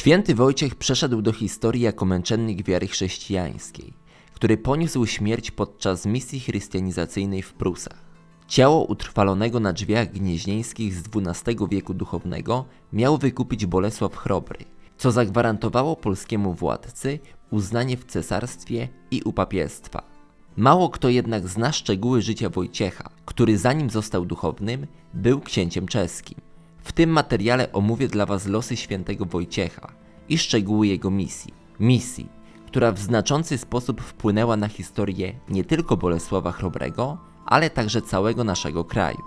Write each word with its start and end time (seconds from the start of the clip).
Święty 0.00 0.34
Wojciech 0.34 0.74
przeszedł 0.74 1.22
do 1.22 1.32
historii 1.32 1.82
jako 1.82 2.04
męczennik 2.04 2.62
wiary 2.62 2.86
chrześcijańskiej, 2.86 3.92
który 4.34 4.56
poniósł 4.56 5.06
śmierć 5.06 5.50
podczas 5.50 6.06
misji 6.06 6.40
chrystianizacyjnej 6.40 7.42
w 7.42 7.52
Prusach. 7.52 7.98
Ciało 8.48 8.84
utrwalonego 8.84 9.60
na 9.60 9.72
drzwiach 9.72 10.12
gnieźnieńskich 10.12 10.94
z 10.94 11.02
XII 11.16 11.56
wieku 11.70 11.94
duchownego 11.94 12.64
miał 12.92 13.18
wykupić 13.18 13.66
Bolesław 13.66 14.16
Chrobry, 14.16 14.58
co 14.98 15.12
zagwarantowało 15.12 15.96
polskiemu 15.96 16.54
władcy 16.54 17.18
uznanie 17.50 17.96
w 17.96 18.04
cesarstwie 18.04 18.88
i 19.10 19.22
u 19.22 19.32
papiestwa. 19.32 20.02
Mało 20.56 20.88
kto 20.88 21.08
jednak 21.08 21.48
zna 21.48 21.72
szczegóły 21.72 22.22
życia 22.22 22.50
Wojciecha, 22.50 23.10
który 23.24 23.58
zanim 23.58 23.90
został 23.90 24.26
duchownym, 24.26 24.86
był 25.14 25.40
księciem 25.40 25.88
czeskim. 25.88 26.40
W 26.82 26.92
tym 26.92 27.10
materiale 27.10 27.72
omówię 27.72 28.08
dla 28.08 28.26
Was 28.26 28.46
losy 28.46 28.76
świętego 28.76 29.24
Wojciecha 29.24 29.99
i 30.30 30.38
szczegóły 30.38 30.86
jego 30.86 31.10
misji. 31.10 31.54
Misji, 31.80 32.28
która 32.66 32.92
w 32.92 32.98
znaczący 32.98 33.58
sposób 33.58 34.00
wpłynęła 34.00 34.56
na 34.56 34.68
historię 34.68 35.34
nie 35.48 35.64
tylko 35.64 35.96
Bolesława 35.96 36.52
Chrobrego, 36.52 37.18
ale 37.46 37.70
także 37.70 38.02
całego 38.02 38.44
naszego 38.44 38.84
kraju. 38.84 39.18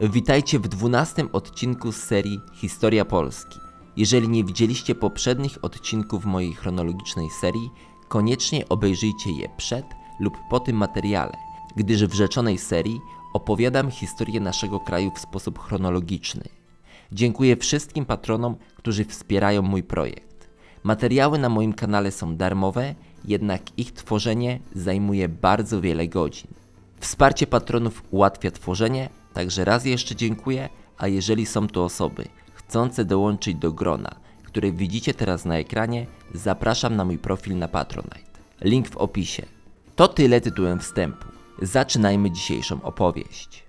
Witajcie 0.00 0.58
w 0.58 0.68
dwunastym 0.68 1.28
odcinku 1.32 1.92
z 1.92 1.96
serii 1.96 2.40
Historia 2.54 3.04
Polski. 3.04 3.58
Jeżeli 3.96 4.28
nie 4.28 4.44
widzieliście 4.44 4.94
poprzednich 4.94 5.64
odcinków 5.64 6.24
mojej 6.24 6.54
chronologicznej 6.54 7.30
serii, 7.30 7.70
koniecznie 8.08 8.68
obejrzyjcie 8.68 9.32
je 9.32 9.48
przed 9.56 9.86
lub 10.20 10.34
po 10.50 10.60
tym 10.60 10.76
materiale, 10.76 11.36
gdyż 11.76 12.04
w 12.04 12.14
rzeczonej 12.14 12.58
serii 12.58 13.00
opowiadam 13.32 13.90
historię 13.90 14.40
naszego 14.40 14.80
kraju 14.80 15.10
w 15.14 15.18
sposób 15.18 15.58
chronologiczny. 15.58 16.44
Dziękuję 17.12 17.56
wszystkim 17.56 18.04
patronom, 18.04 18.56
którzy 18.76 19.04
wspierają 19.04 19.62
mój 19.62 19.82
projekt. 19.82 20.29
Materiały 20.82 21.38
na 21.38 21.48
moim 21.48 21.72
kanale 21.72 22.10
są 22.12 22.36
darmowe, 22.36 22.94
jednak 23.24 23.62
ich 23.78 23.92
tworzenie 23.92 24.60
zajmuje 24.74 25.28
bardzo 25.28 25.80
wiele 25.80 26.08
godzin. 26.08 26.50
Wsparcie 27.00 27.46
patronów 27.46 28.02
ułatwia 28.10 28.50
tworzenie, 28.50 29.08
także 29.32 29.64
raz 29.64 29.84
jeszcze 29.84 30.16
dziękuję, 30.16 30.68
a 30.98 31.08
jeżeli 31.08 31.46
są 31.46 31.68
to 31.68 31.84
osoby 31.84 32.28
chcące 32.70 33.04
dołączyć 33.04 33.54
do 33.54 33.72
grona, 33.72 34.14
które 34.44 34.72
widzicie 34.72 35.14
teraz 35.14 35.44
na 35.44 35.56
ekranie, 35.56 36.06
zapraszam 36.34 36.96
na 36.96 37.04
mój 37.04 37.18
profil 37.18 37.58
na 37.58 37.68
Patronite. 37.68 38.40
Link 38.60 38.88
w 38.88 38.96
opisie. 38.96 39.42
To 39.96 40.08
tyle 40.08 40.40
tytułem 40.40 40.80
wstępu. 40.80 41.24
Zaczynajmy 41.62 42.30
dzisiejszą 42.30 42.82
opowieść. 42.82 43.64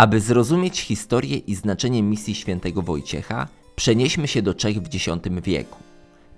Aby 0.00 0.20
zrozumieć 0.20 0.80
historię 0.80 1.36
i 1.36 1.54
znaczenie 1.54 2.02
misji 2.02 2.34
świętego 2.34 2.82
Wojciecha, 2.82 3.48
przenieśmy 3.76 4.28
się 4.28 4.42
do 4.42 4.54
Czech 4.54 4.82
w 4.82 4.86
X 4.86 5.06
wieku. 5.42 5.78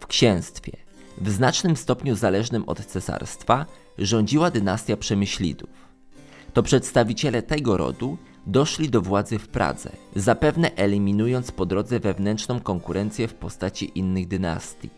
W 0.01 0.07
księstwie, 0.07 0.73
w 1.19 1.31
znacznym 1.31 1.77
stopniu 1.77 2.17
zależnym 2.17 2.65
od 2.67 2.87
cesarstwa, 2.87 3.67
rządziła 3.99 4.51
dynastia 4.51 4.97
Przemyślidów. 4.97 5.71
To 6.53 6.63
przedstawiciele 6.63 7.43
tego 7.43 7.77
rodu 7.77 8.19
doszli 8.47 8.91
do 8.91 9.03
władzy 9.03 9.39
w 9.39 9.49
Pradze, 9.49 9.91
zapewne 10.17 10.75
eliminując 10.75 11.53
po 11.53 11.67
drodze 11.67 12.01
wewnętrzną 12.01 12.61
konkurencję 12.61 13.29
w 13.29 13.35
postaci 13.35 13.93
innych 13.95 14.29
dynastii. 14.29 14.91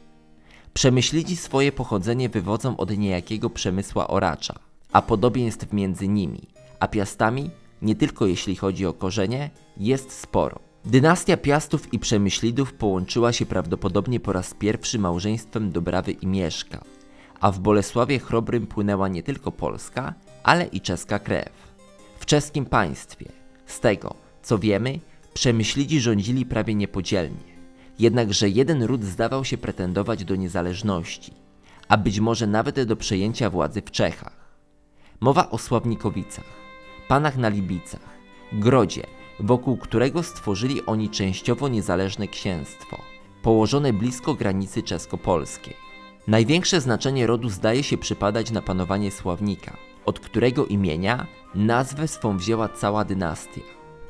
Przemyślidzi 0.75 1.37
swoje 1.37 1.73
pochodzenie 1.73 2.29
wywodzą 2.29 2.77
od 2.77 2.99
niejakiego 2.99 3.51
Przemysła 3.51 4.09
Oracza, 4.09 4.55
a 4.93 5.03
podobieństw 5.03 5.73
między 5.73 6.09
nimi, 6.09 6.41
a 6.81 6.89
Piastami 6.89 7.51
nie 7.85 7.95
tylko 7.95 8.27
jeśli 8.27 8.57
chodzi 8.57 8.87
o 8.87 8.93
korzenie, 8.93 9.51
jest 9.77 10.13
sporo. 10.13 10.59
Dynastia 10.85 11.37
Piastów 11.37 11.93
i 11.93 11.99
Przemyślidów 11.99 12.73
połączyła 12.73 13.33
się 13.33 13.47
prawdopodobnie 13.47 14.21
po 14.21 14.33
raz 14.33 14.55
pierwszy 14.55 14.99
małżeństwem 14.99 15.73
Dobrawy 15.73 16.13
i 16.13 16.27
Mieszka, 16.27 16.85
a 17.41 17.53
w 17.53 17.59
Bolesławie 17.59 18.19
Chrobrym 18.19 18.67
płynęła 18.67 19.09
nie 19.09 19.23
tylko 19.23 19.53
polska, 19.53 20.15
ale 20.43 20.67
i 20.67 20.81
czeska 20.81 21.19
krew. 21.19 21.53
W 22.19 22.27
czeskim 22.27 22.67
państwie, 22.67 23.33
z 23.67 23.81
tego 23.81 24.15
co 24.43 24.59
wiemy, 24.59 25.01
Przemyślidzi 25.35 26.01
rządzili 26.01 26.47
prawie 26.47 26.75
niepodzielnie, 26.75 27.55
jednakże 27.99 28.49
jeden 28.49 28.83
ród 28.83 29.05
zdawał 29.05 29.45
się 29.45 29.59
pretendować 29.59 30.25
do 30.25 30.37
niezależności, 30.37 31.33
a 31.89 31.97
być 31.97 32.21
może 32.21 32.47
nawet 32.47 32.83
do 32.83 32.97
przejęcia 32.97 33.51
władzy 33.51 33.83
w 33.83 33.91
Czechach. 33.91 34.57
Mowa 35.21 35.51
o 35.51 35.59
Sławnikowicach 35.59 36.64
panach 37.09 37.37
na 37.37 37.49
Libicach, 37.49 38.15
Grodzie, 38.53 39.07
wokół 39.41 39.77
którego 39.77 40.23
stworzyli 40.23 40.87
oni 40.87 41.11
częściowo 41.11 41.69
niezależne 41.69 42.29
księstwo, 42.29 42.99
położone 43.43 43.93
blisko 43.93 44.35
granicy 44.35 44.83
czesko-polskiej. 44.83 45.77
Największe 46.29 46.81
znaczenie 46.81 47.27
rodu 47.27 47.49
zdaje 47.49 47.83
się 47.83 47.99
przypadać 47.99 48.51
na 48.51 48.63
panowanie 48.63 49.11
Sławnika, 49.11 49.77
od 50.07 50.21
którego 50.21 50.67
imienia 50.67 51.27
nazwę 51.55 52.09
swą 52.09 52.37
wzięła 52.37 52.69
cała 52.69 53.05
dynastia. 53.05 53.61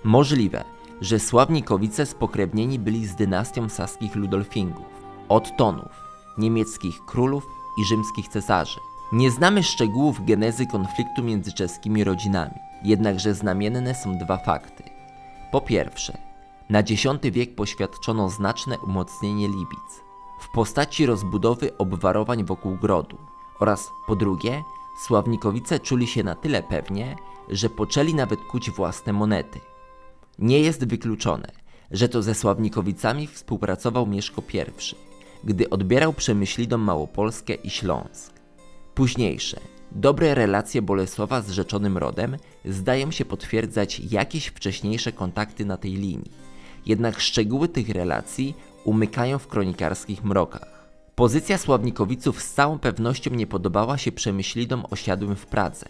Możliwe, 0.05 0.65
że 1.01 1.19
Sławnikowice 1.19 2.07
spokrewnieni 2.07 2.79
byli 2.79 3.07
z 3.07 3.15
dynastią 3.15 3.69
saskich 3.69 4.17
Ludolfingów, 4.17 4.87
Ottonów, 5.29 5.93
niemieckich 6.39 7.05
królów 7.07 7.47
i 7.81 7.85
rzymskich 7.85 8.29
cesarzy. 8.29 8.81
Nie 9.13 9.31
znamy 9.31 9.63
szczegółów 9.63 10.25
genezy 10.27 10.67
konfliktu 10.67 11.23
między 11.23 11.53
czeskimi 11.53 12.05
rodzinami. 12.05 12.64
Jednakże 12.85 13.35
znamienne 13.35 13.95
są 13.95 14.19
dwa 14.19 14.37
fakty. 14.37 14.83
Po 15.53 15.61
pierwsze, 15.61 16.19
na 16.71 16.79
X 16.79 17.03
wiek 17.23 17.55
poświadczono 17.55 18.29
znaczne 18.31 18.79
umocnienie 18.79 19.49
Libic 19.49 20.05
w 20.41 20.49
postaci 20.49 21.07
rozbudowy 21.07 21.79
obwarowań 21.79 22.45
wokół 22.45 22.77
grodu 22.77 23.19
oraz 23.61 23.91
po 24.07 24.17
drugie, 24.17 24.63
Sławnikowice 25.07 25.81
czuli 25.81 26.07
się 26.07 26.25
na 26.25 26.35
tyle 26.35 26.63
pewnie, 26.63 27.17
że 27.49 27.71
poczęli 27.71 28.15
nawet 28.15 28.41
kuć 28.41 28.71
własne 28.71 29.13
monety. 29.13 29.61
Nie 30.39 30.61
jest 30.61 30.87
wykluczone, 30.87 31.53
że 31.91 32.09
to 32.09 32.23
ze 32.23 32.35
Sławnikowicami 32.35 33.27
współpracował 33.27 34.07
Mieszko 34.07 34.43
I, 34.53 34.95
gdy 35.45 35.71
odbierał 35.71 36.13
Przemyślidom 36.13 36.81
Małopolskę 36.81 37.55
i 37.55 37.71
Śląsk. 37.71 38.33
Późniejsze, 38.95 39.61
Dobre 39.95 40.35
relacje 40.35 40.83
Bolesława 40.83 41.43
z 41.43 41.51
rzeczonym 41.51 41.99
rodem 41.99 42.37
zdają 42.65 43.11
się 43.11 43.25
potwierdzać 43.25 44.01
jakieś 44.01 44.47
wcześniejsze 44.47 45.13
kontakty 45.13 45.65
na 45.65 45.77
tej 45.77 45.93
linii. 45.93 46.31
Jednak 46.87 47.21
szczegóły 47.21 47.69
tych 47.69 47.89
relacji 47.89 48.55
umykają 48.85 49.39
w 49.39 49.47
kronikarskich 49.47 50.25
mrokach. 50.25 50.89
Pozycja 51.15 51.59
Sławnikowiców 51.59 52.43
z 52.43 52.53
całą 52.53 52.79
pewnością 52.79 53.31
nie 53.31 53.47
podobała 53.47 53.99
się 53.99 54.13
przemyślidom 54.13 54.85
osiadłym 54.91 55.37
w 55.37 55.47
Pradze, 55.47 55.87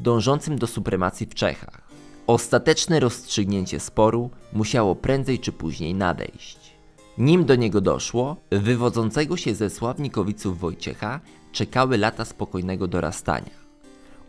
dążącym 0.00 0.58
do 0.58 0.66
supremacji 0.66 1.26
w 1.26 1.34
Czechach. 1.34 1.80
Ostateczne 2.26 3.00
rozstrzygnięcie 3.00 3.80
sporu 3.80 4.30
musiało 4.52 4.94
prędzej 4.94 5.38
czy 5.38 5.52
później 5.52 5.94
nadejść. 5.94 6.58
Nim 7.18 7.44
do 7.44 7.54
niego 7.54 7.80
doszło, 7.80 8.36
wywodzącego 8.50 9.36
się 9.36 9.54
ze 9.54 9.70
Sławnikowiców 9.70 10.58
Wojciecha 10.58 11.20
czekały 11.56 11.98
lata 11.98 12.24
spokojnego 12.24 12.88
dorastania. 12.88 13.50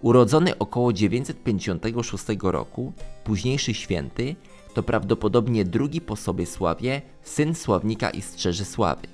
Urodzony 0.02 0.58
około 0.58 0.94
956 0.94 2.26
roku, 2.42 2.94
późniejszy 3.24 3.74
święty, 3.74 4.36
to 4.74 4.84
prawdopodobnie 4.84 5.66
drugi 5.66 6.02
po 6.02 6.16
sobie 6.16 6.46
Sławie 6.46 7.02
syn 7.24 7.56
Sławnika 7.56 8.10
i 8.10 8.22
Strzeży 8.22 8.66
Sławy. 8.66 9.08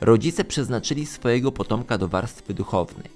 Rodzice 0.00 0.44
przeznaczyli 0.44 1.06
swojego 1.06 1.52
potomka 1.52 1.98
do 1.98 2.08
warstwy 2.08 2.54
duchownej. 2.54 3.10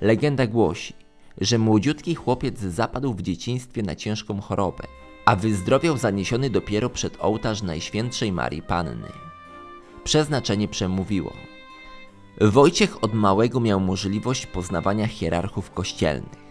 Legenda 0.00 0.46
głosi, 0.46 0.94
że 1.40 1.58
młodziutki 1.58 2.14
chłopiec 2.14 2.60
zapadł 2.60 3.14
w 3.14 3.22
dzieciństwie 3.22 3.82
na 3.82 3.94
ciężką 3.94 4.40
chorobę, 4.40 4.84
a 5.26 5.36
wyzdrowiał 5.36 5.96
zaniesiony 5.96 6.50
dopiero 6.50 6.90
przed 6.90 7.16
ołtarz 7.20 7.62
Najświętszej 7.62 8.32
Marii 8.32 8.62
Panny. 8.62 9.08
Przeznaczenie 10.04 10.68
przemówiło– 10.68 11.32
Wojciech 12.40 13.04
od 13.04 13.14
małego 13.14 13.60
miał 13.60 13.80
możliwość 13.80 14.46
poznawania 14.46 15.06
hierarchów 15.06 15.70
kościelnych. 15.70 16.44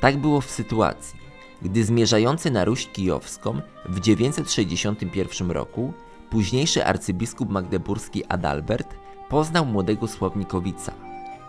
Tak 0.00 0.16
było 0.16 0.40
w 0.40 0.50
sytuacji, 0.50 1.20
gdy 1.62 1.84
zmierzający 1.84 2.50
na 2.50 2.64
Ruś 2.64 2.86
Kijowską 2.86 3.60
w 3.88 4.00
961 4.00 5.50
roku 5.50 5.92
późniejszy 6.30 6.84
arcybiskup 6.84 7.50
magdeburski 7.50 8.24
Adalbert 8.24 8.94
poznał 9.28 9.66
młodego 9.66 10.08
Sławnikowica, 10.08 10.92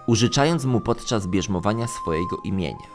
użyczając 0.07 0.65
mu 0.65 0.79
podczas 0.81 1.27
bierzmowania 1.27 1.87
swojego 1.87 2.37
imienia. 2.43 2.87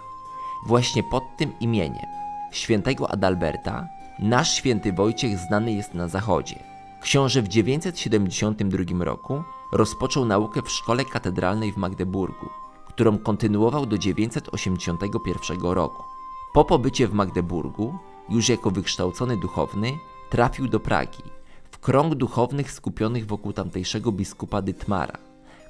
Właśnie 0.67 1.03
pod 1.03 1.25
tym 1.37 1.53
imieniem, 1.61 2.07
świętego 2.53 3.11
Adalberta, 3.11 3.89
nasz 4.19 4.55
święty 4.55 4.93
Wojciech 4.93 5.39
znany 5.39 5.73
jest 5.73 5.95
na 5.95 6.09
zachodzie. 6.09 6.57
Książę 7.01 7.43
w 7.43 7.49
972 7.49 9.05
roku 9.05 9.43
rozpoczął 9.75 10.25
naukę 10.25 10.63
w 10.63 10.71
szkole 10.71 11.05
katedralnej 11.05 11.73
w 11.73 11.77
Magdeburgu, 11.77 12.49
którą 12.89 13.19
kontynuował 13.19 13.87
do 13.87 13.99
981 13.99 15.61
roku. 15.63 16.03
Po 16.53 16.65
pobycie 16.65 17.09
w 17.09 17.13
Magdeburgu, 17.13 17.99
już 18.29 18.49
jako 18.49 18.71
wykształcony 18.71 19.37
duchowny, 19.37 19.99
trafił 20.31 20.69
do 20.69 20.81
Pragi, 20.81 21.23
w 21.71 21.79
krąg 21.79 22.15
duchownych 22.15 22.73
skupionych 22.73 23.27
wokół 23.27 23.53
tamtejszego 23.53 24.13
biskupa 24.13 24.63
Dytmara, 24.63 25.19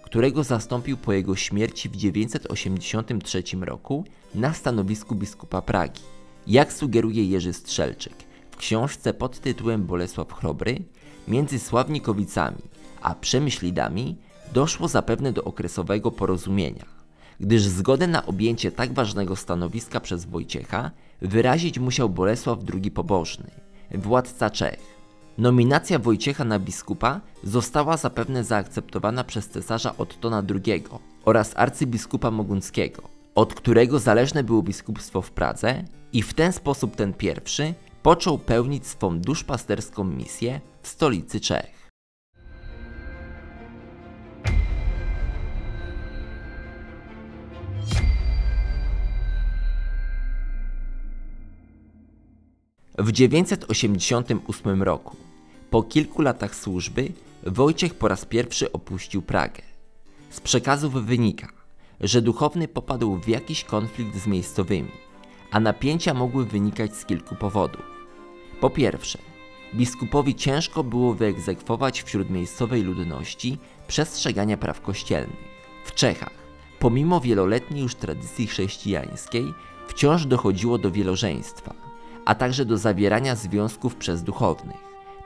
którego 0.05 0.45
zastąpił 0.45 0.97
po 0.97 1.13
jego 1.13 1.37
śmierci 1.37 1.89
w 1.89 1.97
983 1.97 3.43
roku 3.61 4.05
na 4.35 4.55
stanowisku 4.55 5.15
biskupa 5.15 5.63
Pragi. 5.63 6.03
Jak 6.47 6.73
sugeruje 6.73 7.25
Jerzy 7.25 7.53
Strzelczyk 7.53 8.15
w 8.51 8.57
książce 8.57 9.15
pod 9.15 9.41
tytułem 9.41 9.85
Bolesław 9.85 10.33
Chrobry, 10.33 10.85
między 11.29 11.59
Sławnikowicami 11.59 12.74
a 13.05 13.15
Przemyślidami 13.15 14.17
doszło 14.53 14.89
zapewne 14.89 15.33
do 15.33 15.45
okresowego 15.45 16.11
porozumienia, 16.11 16.85
gdyż 17.41 17.63
zgodę 17.63 18.07
na 18.07 18.27
objęcie 18.27 18.73
tak 18.73 18.93
ważnego 18.93 19.37
stanowiska 19.37 20.01
przez 20.01 20.25
Wojciecha 20.25 20.91
wyrazić 21.23 21.79
musiał 21.79 22.09
Bolesław 22.09 22.59
II 22.75 22.91
Pobożny, 22.91 23.51
władca 23.95 24.51
Czech. 24.51 24.95
Nominacja 25.39 25.99
Wojciecha 25.99 26.45
na 26.45 26.59
biskupa 26.59 27.21
została 27.45 27.97
zapewne 27.97 28.45
zaakceptowana 28.45 29.25
przez 29.25 29.49
cesarza 29.49 29.97
Ottona 29.97 30.43
II 30.67 30.85
oraz 31.25 31.53
arcybiskupa 31.57 32.31
Mogunckiego, 32.31 33.03
od 33.35 33.55
którego 33.55 33.99
zależne 33.99 34.45
było 34.45 34.63
biskupstwo 34.63 35.23
w 35.23 35.31
Pradze 35.31 35.85
i 36.13 36.23
w 36.23 36.35
ten 36.35 36.53
sposób 36.53 36.97
ten 36.97 37.15
pierwszy 37.15 37.75
począł 38.03 38.39
pełnić 38.39 38.87
swą 38.87 39.19
duszpasterską 39.19 40.05
misję 40.05 40.61
w 40.83 40.89
stolicy 40.89 41.41
Czech. 41.41 41.74
W 52.99 53.13
988 53.13 54.83
roku, 54.83 55.17
po 55.71 55.83
kilku 55.83 56.23
latach 56.23 56.55
służby, 56.55 57.13
Wojciech 57.47 57.95
po 57.95 58.09
raz 58.09 58.25
pierwszy 58.25 58.73
opuścił 58.73 59.23
Pragę. 59.23 59.63
Z 60.31 60.41
przekazów 60.41 60.95
wynika, 61.05 61.49
że 62.01 62.23
duchowny 62.23 62.69
popadł 62.69 63.17
w 63.17 63.29
jakiś 63.29 63.65
konflikt 63.65 64.17
z 64.17 64.27
miejscowymi, 64.27 64.91
a 65.51 65.61
napięcia 65.61 66.15
mogły 66.15 66.45
wynikać 66.45 66.97
z 66.97 67.05
kilku 67.05 67.35
powodów. 67.35 67.85
Po 68.61 68.71
pierwsze, 68.71 69.19
biskupowi 69.75 70.35
ciężko 70.35 70.85
było 70.85 71.15
wyegzekwować 71.15 72.03
wśród 72.03 72.31
miejscowej 72.31 72.83
ludności 72.83 73.59
przestrzegania 73.87 74.57
praw 74.57 74.81
kościelnych. 74.81 75.45
W 75.85 75.95
Czechach, 75.95 76.35
pomimo 76.79 77.21
wieloletniej 77.21 77.83
już 77.83 77.95
tradycji 77.95 78.47
chrześcijańskiej, 78.47 79.55
wciąż 79.89 80.27
dochodziło 80.27 80.79
do 80.79 80.91
wielożeństwa, 80.91 81.84
a 82.25 82.35
także 82.35 82.65
do 82.65 82.79
zawierania 82.79 83.37
związków 83.37 83.97
przez 83.97 84.23
duchownych. 84.23 84.77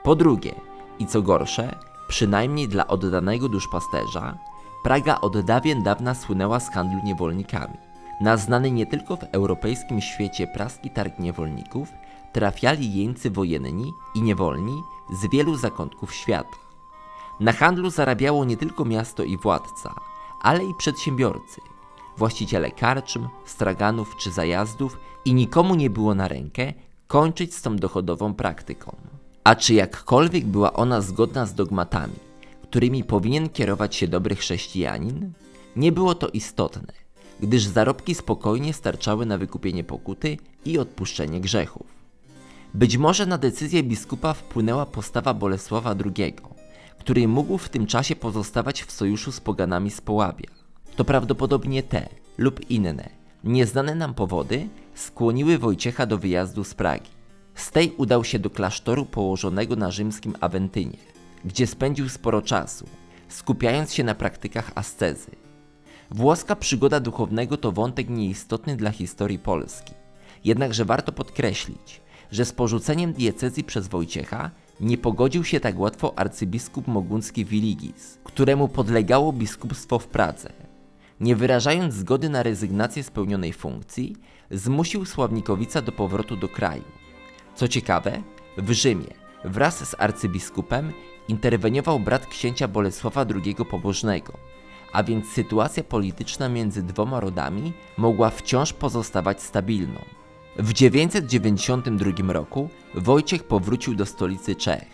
Po 0.03 0.15
drugie, 0.15 0.55
i 0.99 1.05
co 1.05 1.21
gorsze, 1.21 1.75
przynajmniej 2.07 2.67
dla 2.67 2.87
oddanego 2.87 3.49
duszpasterza, 3.49 4.37
Praga 4.83 5.21
od 5.21 5.39
dawien 5.39 5.83
dawna 5.83 6.15
słynęła 6.15 6.59
z 6.59 6.69
handlu 6.69 6.99
niewolnikami. 7.03 7.77
Na 8.21 8.37
znany 8.37 8.71
nie 8.71 8.85
tylko 8.85 9.17
w 9.17 9.23
europejskim 9.23 10.01
świecie 10.01 10.47
praski 10.47 10.89
targ 10.89 11.19
niewolników 11.19 11.89
trafiali 12.33 12.93
jeńcy 12.93 13.31
wojenni 13.31 13.93
i 14.15 14.21
niewolni 14.21 14.81
z 15.13 15.31
wielu 15.31 15.55
zakątków 15.55 16.13
świata. 16.13 16.57
Na 17.39 17.51
handlu 17.51 17.89
zarabiało 17.89 18.45
nie 18.45 18.57
tylko 18.57 18.85
miasto 18.85 19.23
i 19.23 19.37
władca, 19.37 19.95
ale 20.41 20.63
i 20.65 20.73
przedsiębiorcy, 20.77 21.61
właściciele 22.17 22.71
karczm, 22.71 23.27
straganów 23.45 24.15
czy 24.15 24.31
zajazdów 24.31 24.97
i 25.25 25.33
nikomu 25.33 25.75
nie 25.75 25.89
było 25.89 26.15
na 26.15 26.27
rękę 26.27 26.73
kończyć 27.09 27.55
z 27.55 27.61
tą 27.61 27.75
dochodową 27.75 28.33
praktyką. 28.33 28.95
A 29.43 29.55
czy 29.55 29.73
jakkolwiek 29.73 30.45
była 30.45 30.73
ona 30.73 31.01
zgodna 31.01 31.45
z 31.45 31.53
dogmatami, 31.53 32.13
którymi 32.63 33.03
powinien 33.03 33.49
kierować 33.49 33.95
się 33.95 34.07
dobry 34.07 34.35
chrześcijanin? 34.35 35.31
Nie 35.75 35.91
było 35.91 36.15
to 36.15 36.27
istotne, 36.27 36.93
gdyż 37.39 37.63
zarobki 37.63 38.15
spokojnie 38.15 38.73
starczały 38.73 39.25
na 39.25 39.37
wykupienie 39.37 39.83
pokuty 39.83 40.37
i 40.65 40.79
odpuszczenie 40.79 41.41
grzechów. 41.41 41.87
Być 42.73 42.97
może 42.97 43.25
na 43.25 43.37
decyzję 43.37 43.83
biskupa 43.83 44.33
wpłynęła 44.33 44.85
postawa 44.85 45.33
Bolesława 45.33 45.95
II, 46.05 46.33
który 46.99 47.27
mógł 47.27 47.57
w 47.57 47.69
tym 47.69 47.87
czasie 47.87 48.15
pozostawać 48.15 48.83
w 48.83 48.91
sojuszu 48.91 49.31
z 49.31 49.39
poganami 49.39 49.91
z 49.91 50.01
Połabia. 50.01 50.49
To 50.95 51.05
prawdopodobnie 51.05 51.83
te 51.83 52.09
lub 52.37 52.69
inne, 52.69 53.18
nieznane 53.43 53.95
nam 53.95 54.13
powody 54.13 54.67
skłoniły 54.95 55.57
Wojciecha 55.57 56.05
do 56.05 56.17
wyjazdu 56.17 56.63
z 56.63 56.73
Pragi. 56.73 57.09
Z 57.55 57.71
tej 57.71 57.93
udał 57.97 58.23
się 58.23 58.39
do 58.39 58.49
klasztoru 58.49 59.05
położonego 59.05 59.75
na 59.75 59.91
rzymskim 59.91 60.35
Awentynie, 60.39 60.97
gdzie 61.45 61.67
spędził 61.67 62.09
sporo 62.09 62.41
czasu, 62.41 62.85
skupiając 63.27 63.93
się 63.93 64.03
na 64.03 64.15
praktykach 64.15 64.71
ascezy. 64.75 65.31
Włoska 66.11 66.55
przygoda 66.55 66.99
duchownego 66.99 67.57
to 67.57 67.71
wątek 67.71 68.09
nieistotny 68.09 68.75
dla 68.75 68.91
historii 68.91 69.39
Polski. 69.39 69.93
Jednakże 70.43 70.85
warto 70.85 71.11
podkreślić, 71.11 72.01
że 72.31 72.45
z 72.45 72.51
porzuceniem 72.51 73.13
diecezji 73.13 73.63
przez 73.63 73.87
Wojciecha 73.87 74.51
nie 74.81 74.97
pogodził 74.97 75.43
się 75.43 75.59
tak 75.59 75.79
łatwo 75.79 76.19
arcybiskup 76.19 76.87
moguncki 76.87 77.45
Wiligis, 77.45 78.17
któremu 78.23 78.67
podlegało 78.67 79.33
biskupstwo 79.33 79.99
w 79.99 80.07
Pradze. 80.07 80.58
Nie 81.19 81.35
wyrażając 81.35 81.93
zgody 81.93 82.29
na 82.29 82.43
rezygnację 82.43 83.03
z 83.03 83.11
pełnionej 83.11 83.53
funkcji, 83.53 84.15
zmusił 84.51 85.05
Sławnikowica 85.05 85.81
do 85.81 85.91
powrotu 85.91 86.35
do 86.35 86.49
kraju. 86.49 86.83
Co 87.55 87.67
ciekawe, 87.67 88.21
w 88.57 88.71
Rzymie 88.71 89.13
wraz 89.45 89.89
z 89.89 89.95
arcybiskupem 89.99 90.93
interweniował 91.27 91.99
brat 91.99 92.25
księcia 92.25 92.67
Bolesława 92.67 93.25
II 93.45 93.55
Pobożnego, 93.55 94.33
a 94.93 95.03
więc 95.03 95.27
sytuacja 95.27 95.83
polityczna 95.83 96.49
między 96.49 96.83
dwoma 96.83 97.19
rodami 97.19 97.73
mogła 97.97 98.29
wciąż 98.29 98.73
pozostawać 98.73 99.41
stabilną. 99.41 99.99
W 100.57 100.73
992 100.73 102.33
roku 102.33 102.69
Wojciech 102.95 103.43
powrócił 103.43 103.95
do 103.95 104.05
stolicy 104.05 104.55
Czech, 104.55 104.87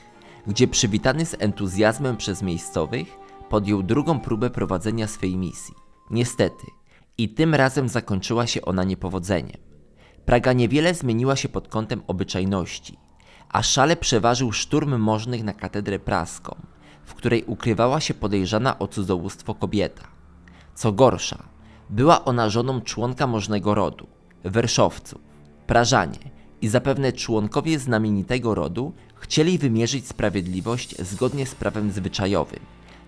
gdzie 0.48 0.68
przywitany 0.68 1.26
z 1.26 1.36
entuzjazmem 1.40 2.18
przez 2.18 2.42
miejscowych 2.42 3.08
podjął 3.50 3.84
drugą 3.84 4.20
próbę 4.20 4.50
prowadzenia 4.50 5.08
swej 5.08 5.38
misji. 5.38 5.85
Niestety, 6.10 6.66
i 7.18 7.30
tym 7.30 7.56
razem 7.56 7.90
zakończyła 7.90 8.48
się 8.48 8.62
ona 8.62 8.84
niepowodzeniem. 8.84 9.58
Praga 10.26 10.54
niewiele 10.54 10.94
zmieniła 10.94 11.36
się 11.36 11.50
pod 11.50 11.68
kątem 11.68 12.02
obyczajności, 12.08 12.98
a 13.50 13.64
szale 13.64 13.96
przeważył 13.96 14.52
szturm 14.52 14.98
możnych 15.00 15.44
na 15.44 15.54
katedrę 15.54 16.00
praską, 16.00 16.56
w 17.06 17.14
której 17.14 17.44
ukrywała 17.44 18.00
się 18.00 18.14
podejrzana 18.14 18.80
o 18.80 18.88
cudzołóstwo 18.88 19.56
kobieta. 19.56 20.08
Co 20.76 20.92
gorsza, 20.92 21.44
była 21.90 22.26
ona 22.26 22.50
żoną 22.50 22.82
członka 22.82 23.28
możnego 23.28 23.76
rodu, 23.76 24.08
Werszowców. 24.44 25.22
Prażanie 25.68 26.20
i 26.62 26.68
zapewne 26.68 27.14
członkowie 27.14 27.80
znamienitego 27.80 28.56
rodu 28.56 28.94
chcieli 29.16 29.58
wymierzyć 29.58 30.08
sprawiedliwość 30.08 31.02
zgodnie 31.02 31.46
z 31.46 31.56
prawem 31.56 31.92
zwyczajowym, 31.92 32.60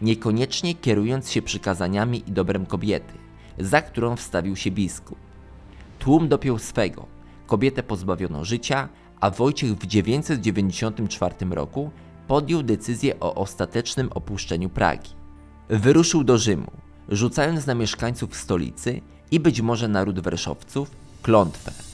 niekoniecznie 0.01 0.75
kierując 0.75 1.31
się 1.31 1.41
przykazaniami 1.41 2.23
i 2.27 2.31
dobrem 2.31 2.65
kobiety, 2.65 3.13
za 3.59 3.81
którą 3.81 4.15
wstawił 4.15 4.55
się 4.55 4.71
biskup. 4.71 5.17
Tłum 5.99 6.27
dopiął 6.27 6.59
swego, 6.59 7.05
kobietę 7.47 7.83
pozbawiono 7.83 8.45
życia, 8.45 8.89
a 9.21 9.29
Wojciech 9.29 9.73
w 9.73 9.87
994 9.87 11.35
roku 11.49 11.91
podjął 12.27 12.63
decyzję 12.63 13.19
o 13.19 13.35
ostatecznym 13.35 14.11
opuszczeniu 14.11 14.69
Pragi. 14.69 15.09
Wyruszył 15.69 16.23
do 16.23 16.37
Rzymu, 16.37 16.71
rzucając 17.09 17.65
na 17.65 17.75
mieszkańców 17.75 18.35
stolicy 18.35 19.01
i 19.31 19.39
być 19.39 19.61
może 19.61 19.87
naród 19.87 20.19
Werszowców 20.19 20.91
klątwę. 21.21 21.86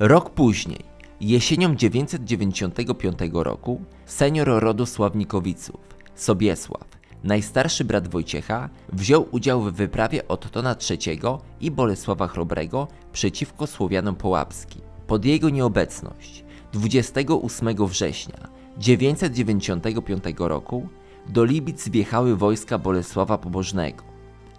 Rok 0.00 0.30
później, 0.30 0.84
jesienią 1.20 1.74
995 1.74 3.18
roku, 3.32 3.80
senior 4.06 4.48
rodu 4.48 4.86
Sławnikowiców, 4.86 5.80
Sobiesław, 6.14 6.86
najstarszy 7.24 7.84
brat 7.84 8.08
Wojciecha, 8.08 8.68
wziął 8.92 9.26
udział 9.30 9.62
w 9.62 9.72
wyprawie 9.72 10.28
Ottona 10.28 10.76
III 10.90 11.20
i 11.60 11.70
Bolesława 11.70 12.28
Chrobrego 12.28 12.88
przeciwko 13.12 13.66
Słowianom 13.66 14.14
Połapskim. 14.16 14.82
Pod 15.06 15.24
jego 15.24 15.50
nieobecność 15.50 16.44
28 16.72 17.86
września 17.86 18.48
995 18.78 20.24
roku 20.38 20.88
do 21.28 21.44
Libic 21.44 21.88
wjechały 21.88 22.36
wojska 22.36 22.78
Bolesława 22.78 23.38
Pobożnego. 23.38 24.04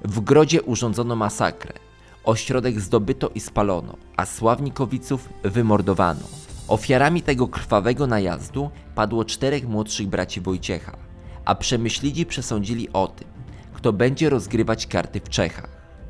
W 0.05 0.19
Grodzie 0.19 0.61
urządzono 0.61 1.15
masakrę, 1.15 1.73
Ośrodek 2.23 2.79
zdobyto 2.79 3.29
i 3.29 3.39
spalono, 3.39 3.97
a 4.17 4.25
sławnikowiców 4.25 5.29
wymordowano. 5.43 6.21
Ofiarami 6.67 7.21
tego 7.21 7.47
krwawego 7.47 8.07
najazdu 8.07 8.69
padło 8.95 9.25
czterech 9.25 9.67
młodszych 9.67 10.07
braci 10.07 10.41
Wojciecha, 10.41 10.97
a 11.45 11.55
przemyślidzi 11.55 12.25
przesądzili 12.25 12.89
o 12.93 13.07
tym, 13.07 13.27
kto 13.73 13.93
będzie 13.93 14.29
rozgrywać 14.29 14.87
karty 14.87 15.19
w 15.19 15.29
Czechach. 15.29 15.69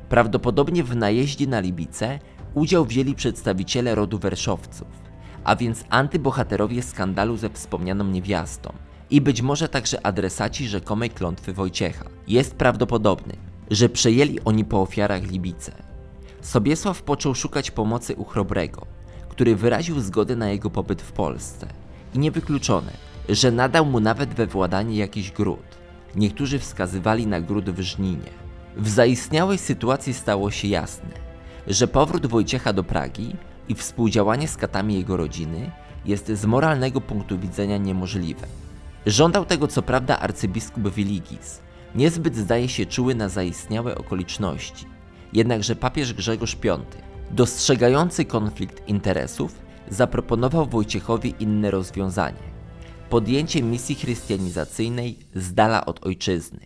Prawdopodobnie 0.09 0.83
w 0.83 0.95
najeździe 0.95 1.47
na 1.47 1.59
Libice 1.59 2.19
udział 2.53 2.85
wzięli 2.85 3.15
przedstawiciele 3.15 3.95
rodu 3.95 4.19
Werszowców, 4.19 4.87
a 5.43 5.55
więc 5.55 5.83
antybohaterowie 5.89 6.83
skandalu 6.83 7.37
ze 7.37 7.49
wspomnianą 7.49 8.03
niewiastą 8.03 8.73
i 9.09 9.21
być 9.21 9.41
może 9.41 9.69
także 9.69 10.05
adresaci 10.05 10.67
rzekomej 10.67 11.09
klątwy 11.09 11.53
Wojciecha. 11.53 12.05
Jest 12.27 12.55
prawdopodobny, 12.55 13.33
że 13.71 13.89
przejęli 13.89 14.39
oni 14.45 14.65
po 14.65 14.81
ofiarach 14.81 15.23
Libice. 15.23 15.88
Sobiesław 16.41 17.01
począł 17.01 17.35
szukać 17.35 17.71
pomocy 17.71 18.15
u 18.15 18.25
Chrobrego, 18.25 18.85
który 19.29 19.55
wyraził 19.55 19.99
zgodę 19.99 20.35
na 20.35 20.49
jego 20.49 20.69
pobyt 20.69 21.01
w 21.01 21.11
Polsce 21.11 21.67
i 22.13 22.19
niewykluczone, 22.19 22.91
że 23.29 23.51
nadał 23.51 23.85
mu 23.85 23.99
nawet 23.99 24.33
we 24.33 24.47
władanie 24.47 24.97
jakiś 24.97 25.31
gród. 25.31 25.79
Niektórzy 26.15 26.59
wskazywali 26.59 27.27
na 27.27 27.41
gród 27.41 27.69
w 27.69 27.81
Żninie. 27.81 28.31
W 28.77 28.89
zaistniałej 28.89 29.57
sytuacji 29.57 30.13
stało 30.13 30.51
się 30.51 30.67
jasne, 30.67 31.09
że 31.67 31.87
powrót 31.87 32.25
Wojciecha 32.25 32.73
do 32.73 32.83
Pragi 32.83 33.35
i 33.69 33.75
współdziałanie 33.75 34.47
z 34.47 34.57
katami 34.57 34.95
jego 34.95 35.17
rodziny 35.17 35.71
jest 36.05 36.27
z 36.27 36.45
moralnego 36.45 37.01
punktu 37.01 37.39
widzenia 37.39 37.77
niemożliwe. 37.77 38.47
Żądał 39.05 39.45
tego 39.45 39.67
co 39.67 39.81
prawda 39.81 40.19
arcybiskup 40.19 40.89
Wiligis, 40.93 41.59
niezbyt 41.95 42.35
zdaje 42.35 42.69
się 42.69 42.85
czuły 42.85 43.15
na 43.15 43.29
zaistniałe 43.29 43.97
okoliczności. 43.97 44.85
Jednakże 45.33 45.75
papież 45.75 46.13
Grzegorz 46.13 46.55
V, 46.55 46.79
dostrzegający 47.31 48.25
konflikt 48.25 48.89
interesów, 48.89 49.55
zaproponował 49.89 50.65
Wojciechowi 50.65 51.35
inne 51.39 51.71
rozwiązanie 51.71 52.49
podjęcie 53.09 53.63
misji 53.63 53.95
chrystianizacyjnej 53.95 55.19
z 55.35 55.53
dala 55.53 55.85
od 55.85 56.05
ojczyzny. 56.05 56.59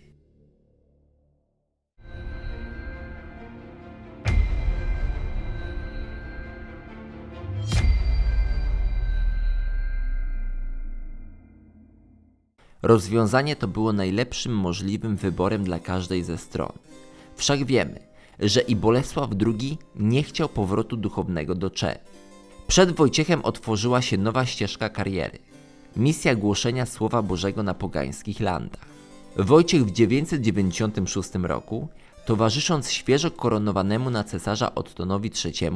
Rozwiązanie 12.82 13.56
to 13.56 13.68
było 13.68 13.94
najlepszym 13.94 14.56
możliwym 14.56 15.16
wyborem 15.16 15.64
dla 15.64 15.80
każdej 15.80 16.24
ze 16.24 16.38
stron. 16.38 16.72
Wszak 17.36 17.66
wiemy, 17.66 18.00
że 18.40 18.62
i 18.62 18.76
Bolesław 18.76 19.30
II 19.46 19.78
nie 19.96 20.24
chciał 20.24 20.50
powrotu 20.50 20.98
duchownego 20.98 21.56
do 21.56 21.70
Czech. 21.70 21.98
Przed 22.68 22.92
Wojciechem 22.92 23.42
otworzyła 23.46 24.02
się 24.02 24.18
nowa 24.18 24.46
ścieżka 24.46 24.90
kariery 24.90 25.40
misja 25.96 26.36
głoszenia 26.36 26.86
Słowa 26.86 27.22
Bożego 27.22 27.64
na 27.64 27.74
pogańskich 27.74 28.40
landach. 28.40 28.86
Wojciech 29.38 29.86
w 29.86 29.92
996 29.92 31.30
roku, 31.44 31.88
towarzysząc 32.26 32.92
świeżo 32.92 33.32
koronowanemu 33.32 34.10
na 34.10 34.24
cesarza 34.24 34.76
Ottonowi 34.76 35.32
III, 35.46 35.72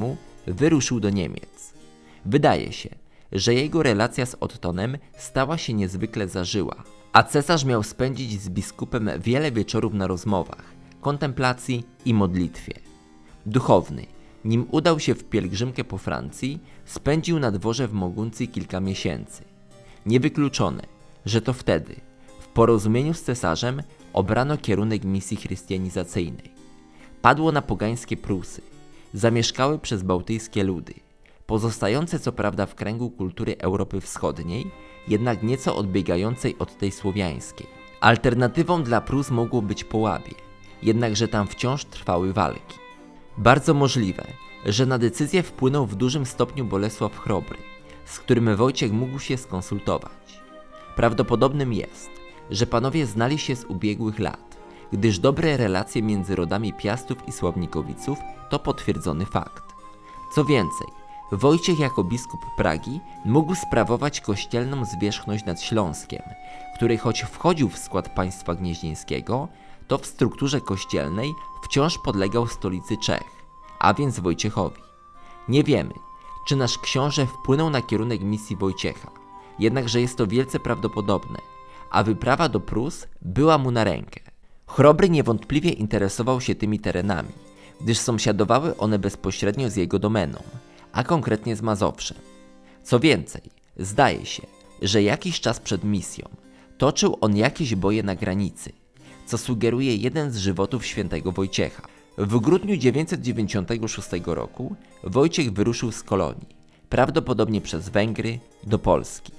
wyruszył 0.47 0.99
do 0.99 1.09
Niemiec. 1.09 1.73
Wydaje 2.25 2.73
się, 2.73 2.89
że 3.31 3.53
jego 3.53 3.83
relacja 3.83 4.25
z 4.25 4.35
Ottonem 4.39 4.97
stała 5.17 5.57
się 5.57 5.73
niezwykle 5.73 6.27
zażyła, 6.27 6.83
a 7.13 7.23
cesarz 7.23 7.65
miał 7.65 7.83
spędzić 7.83 8.41
z 8.41 8.49
biskupem 8.49 9.09
wiele 9.19 9.51
wieczorów 9.51 9.93
na 9.93 10.07
rozmowach, 10.07 10.63
kontemplacji 11.01 11.83
i 12.05 12.13
modlitwie. 12.13 12.73
Duchowny, 13.45 14.05
nim 14.45 14.67
udał 14.71 14.99
się 14.99 15.15
w 15.15 15.23
pielgrzymkę 15.23 15.83
po 15.83 15.97
Francji, 15.97 16.59
spędził 16.85 17.39
na 17.39 17.51
dworze 17.51 17.87
w 17.87 17.93
Moguncji 17.93 18.47
kilka 18.47 18.79
miesięcy. 18.79 19.43
Niewykluczone, 20.05 20.83
że 21.25 21.41
to 21.41 21.53
wtedy, 21.53 21.95
w 22.39 22.47
porozumieniu 22.47 23.13
z 23.13 23.21
cesarzem, 23.21 23.83
obrano 24.13 24.57
kierunek 24.57 25.03
misji 25.03 25.37
chrystianizacyjnej. 25.37 26.51
Padło 27.21 27.51
na 27.51 27.61
pogańskie 27.61 28.17
Prusy, 28.17 28.61
zamieszkałe 29.13 29.79
przez 29.79 30.03
bałtyjskie 30.03 30.63
ludy, 30.63 30.93
pozostające 31.45 32.19
co 32.19 32.31
prawda 32.31 32.65
w 32.65 32.75
kręgu 32.75 33.09
kultury 33.09 33.55
Europy 33.57 34.01
Wschodniej, 34.01 34.71
jednak 35.07 35.43
nieco 35.43 35.75
odbiegającej 35.75 36.55
od 36.59 36.77
tej 36.77 36.91
słowiańskiej. 36.91 37.67
Alternatywą 38.01 38.83
dla 38.83 39.01
Prus 39.01 39.31
mogło 39.31 39.61
być 39.61 39.83
Połabie, 39.83 40.46
jednakże 40.83 41.27
tam 41.27 41.47
wciąż 41.47 41.85
trwały 41.85 42.33
walki. 42.33 42.79
Bardzo 43.37 43.73
możliwe, 43.73 44.27
że 44.65 44.85
na 44.85 44.97
decyzję 44.97 45.43
wpłynął 45.43 45.85
w 45.85 45.95
dużym 45.95 46.25
stopniu 46.25 46.65
Bolesław 46.65 47.19
Chrobry, 47.19 47.57
z 48.05 48.19
którym 48.19 48.55
Wojciech 48.55 48.91
mógł 48.91 49.19
się 49.19 49.37
skonsultować. 49.37 50.41
Prawdopodobnym 50.95 51.73
jest, 51.73 52.09
że 52.51 52.67
panowie 52.67 53.05
znali 53.05 53.37
się 53.37 53.55
z 53.55 53.65
ubiegłych 53.65 54.19
lat, 54.19 54.57
gdyż 54.93 55.19
dobre 55.19 55.57
relacje 55.57 56.01
między 56.01 56.35
rodami 56.35 56.73
Piastów 56.73 57.27
i 57.27 57.31
Sławnikowiców 57.31 58.19
to 58.49 58.59
potwierdzony 58.59 59.25
fakt. 59.25 59.63
Co 60.35 60.45
więcej, 60.45 60.87
Wojciech 61.31 61.79
jako 61.79 62.03
biskup 62.03 62.41
Pragi 62.57 62.99
mógł 63.25 63.55
sprawować 63.55 64.21
kościelną 64.21 64.85
zwierzchność 64.85 65.45
nad 65.45 65.61
Śląskiem, 65.61 66.21
który 66.75 66.97
choć 66.97 67.21
wchodził 67.21 67.69
w 67.69 67.77
skład 67.77 68.09
państwa 68.09 68.55
gnieźnieńskiego, 68.55 69.47
to 69.87 69.97
w 69.97 70.05
strukturze 70.05 70.61
kościelnej 70.61 71.33
wciąż 71.63 71.97
podlegał 71.97 72.47
stolicy 72.47 72.97
Czech, 72.97 73.23
a 73.79 73.93
więc 73.93 74.19
Wojciechowi. 74.19 74.81
Nie 75.47 75.63
wiemy, 75.63 75.93
czy 76.47 76.55
nasz 76.55 76.77
książę 76.77 77.25
wpłynął 77.25 77.69
na 77.69 77.81
kierunek 77.81 78.21
misji 78.21 78.55
Wojciecha. 78.55 79.11
Jednakże 79.59 80.01
jest 80.01 80.17
to 80.17 80.27
wielce 80.27 80.59
prawdopodobne, 80.59 81.39
a 81.91 82.03
wyprawa 82.03 82.49
do 82.49 82.59
Prus 82.59 83.07
była 83.21 83.57
mu 83.57 83.71
na 83.71 83.83
rękę. 83.83 84.19
Chrobry 84.67 85.09
niewątpliwie 85.09 85.71
interesował 85.71 86.41
się 86.41 86.55
tymi 86.55 86.79
terenami, 86.79 87.31
gdyż 87.81 87.97
sąsiadowały 87.97 88.77
one 88.77 88.99
bezpośrednio 88.99 89.69
z 89.69 89.75
jego 89.75 89.99
domeną, 89.99 90.43
a 90.91 91.03
konkretnie 91.03 91.55
z 91.55 91.61
Mazowszem. 91.61 92.17
Co 92.83 92.99
więcej, 92.99 93.41
zdaje 93.77 94.25
się, 94.25 94.47
że 94.81 95.03
jakiś 95.03 95.41
czas 95.41 95.59
przed 95.59 95.83
misją 95.83 96.29
toczył 96.77 97.17
on 97.21 97.37
jakieś 97.37 97.75
boje 97.75 98.03
na 98.03 98.15
granicy, 98.15 98.71
co 99.27 99.37
sugeruje 99.37 99.95
jeden 99.95 100.31
z 100.31 100.37
żywotów 100.37 100.85
świętego 100.85 101.31
Wojciecha. 101.31 101.83
W 102.17 102.39
grudniu 102.39 102.77
996 102.77 104.09
roku 104.25 104.75
Wojciech 105.03 105.53
wyruszył 105.53 105.91
z 105.91 106.03
kolonii, 106.03 106.47
prawdopodobnie 106.89 107.61
przez 107.61 107.89
Węgry, 107.89 108.39
do 108.63 108.79
Polski. 108.79 109.31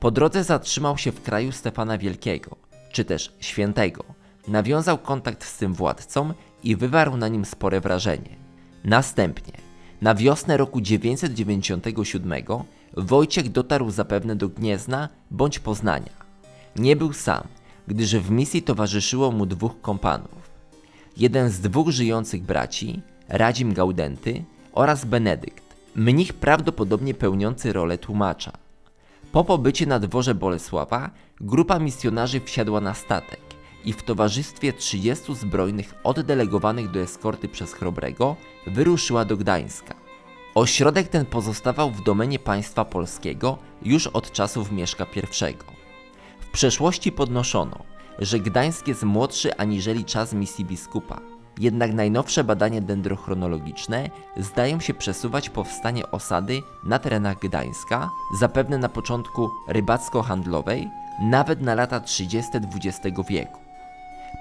Po 0.00 0.10
drodze 0.10 0.44
zatrzymał 0.44 0.98
się 0.98 1.12
w 1.12 1.22
kraju 1.22 1.52
Stefana 1.52 1.98
Wielkiego, 1.98 2.56
czy 2.92 3.04
też 3.04 3.32
Świętego. 3.40 4.04
Nawiązał 4.48 4.98
kontakt 4.98 5.44
z 5.44 5.58
tym 5.58 5.74
władcą 5.74 6.32
i 6.64 6.76
wywarł 6.76 7.16
na 7.16 7.28
nim 7.28 7.44
spore 7.44 7.80
wrażenie. 7.80 8.36
Następnie, 8.84 9.52
na 10.02 10.14
wiosnę 10.14 10.56
roku 10.56 10.80
997, 10.80 12.32
Wojciech 12.96 13.48
dotarł 13.48 13.90
zapewne 13.90 14.36
do 14.36 14.48
Gniezna 14.48 15.08
bądź 15.30 15.58
Poznania. 15.58 16.12
Nie 16.76 16.96
był 16.96 17.12
sam, 17.12 17.42
gdyż 17.88 18.16
w 18.16 18.30
misji 18.30 18.62
towarzyszyło 18.62 19.32
mu 19.32 19.46
dwóch 19.46 19.80
kompanów 19.80 20.48
jeden 21.18 21.50
z 21.50 21.60
dwóch 21.60 21.90
żyjących 21.90 22.42
braci, 22.42 23.02
Radzim 23.28 23.74
Gaudenty 23.74 24.44
oraz 24.72 25.04
Benedykt, 25.04 25.64
mnich 25.94 26.32
prawdopodobnie 26.32 27.14
pełniący 27.14 27.72
rolę 27.72 27.98
tłumacza. 27.98 28.52
Po 29.32 29.44
pobycie 29.44 29.86
na 29.86 29.98
dworze 29.98 30.34
Bolesława 30.34 31.10
grupa 31.40 31.78
misjonarzy 31.78 32.40
wsiadła 32.40 32.80
na 32.80 32.94
statek 32.94 33.40
i 33.84 33.92
w 33.92 34.02
towarzystwie 34.02 34.72
30 34.72 35.34
zbrojnych 35.34 35.94
oddelegowanych 36.04 36.90
do 36.90 37.00
eskorty 37.00 37.48
przez 37.48 37.72
Chrobrego 37.72 38.36
wyruszyła 38.66 39.24
do 39.24 39.36
Gdańska. 39.36 39.94
Ośrodek 40.54 41.08
ten 41.08 41.26
pozostawał 41.26 41.90
w 41.90 42.04
domenie 42.04 42.38
państwa 42.38 42.84
polskiego 42.84 43.58
już 43.82 44.06
od 44.06 44.32
czasów 44.32 44.72
Mieszka 44.72 45.06
I. 45.16 45.77
Przeszłości 46.58 47.12
podnoszono, 47.12 47.78
że 48.18 48.38
Gdańsk 48.38 48.88
jest 48.88 49.02
młodszy 49.02 49.56
aniżeli 49.56 50.04
czas 50.04 50.32
misji 50.32 50.64
biskupa. 50.64 51.20
Jednak 51.58 51.92
najnowsze 51.92 52.44
badania 52.44 52.80
dendrochronologiczne 52.80 54.10
zdają 54.36 54.80
się 54.80 54.94
przesuwać 54.94 55.50
powstanie 55.50 56.10
osady 56.10 56.62
na 56.84 56.98
terenach 56.98 57.38
Gdańska, 57.38 58.10
zapewne 58.38 58.78
na 58.78 58.88
początku 58.88 59.50
rybacko-handlowej, 59.68 60.88
nawet 61.22 61.60
na 61.60 61.74
lata 61.74 62.00
30. 62.00 62.50
XX 62.56 63.18
wieku. 63.28 63.58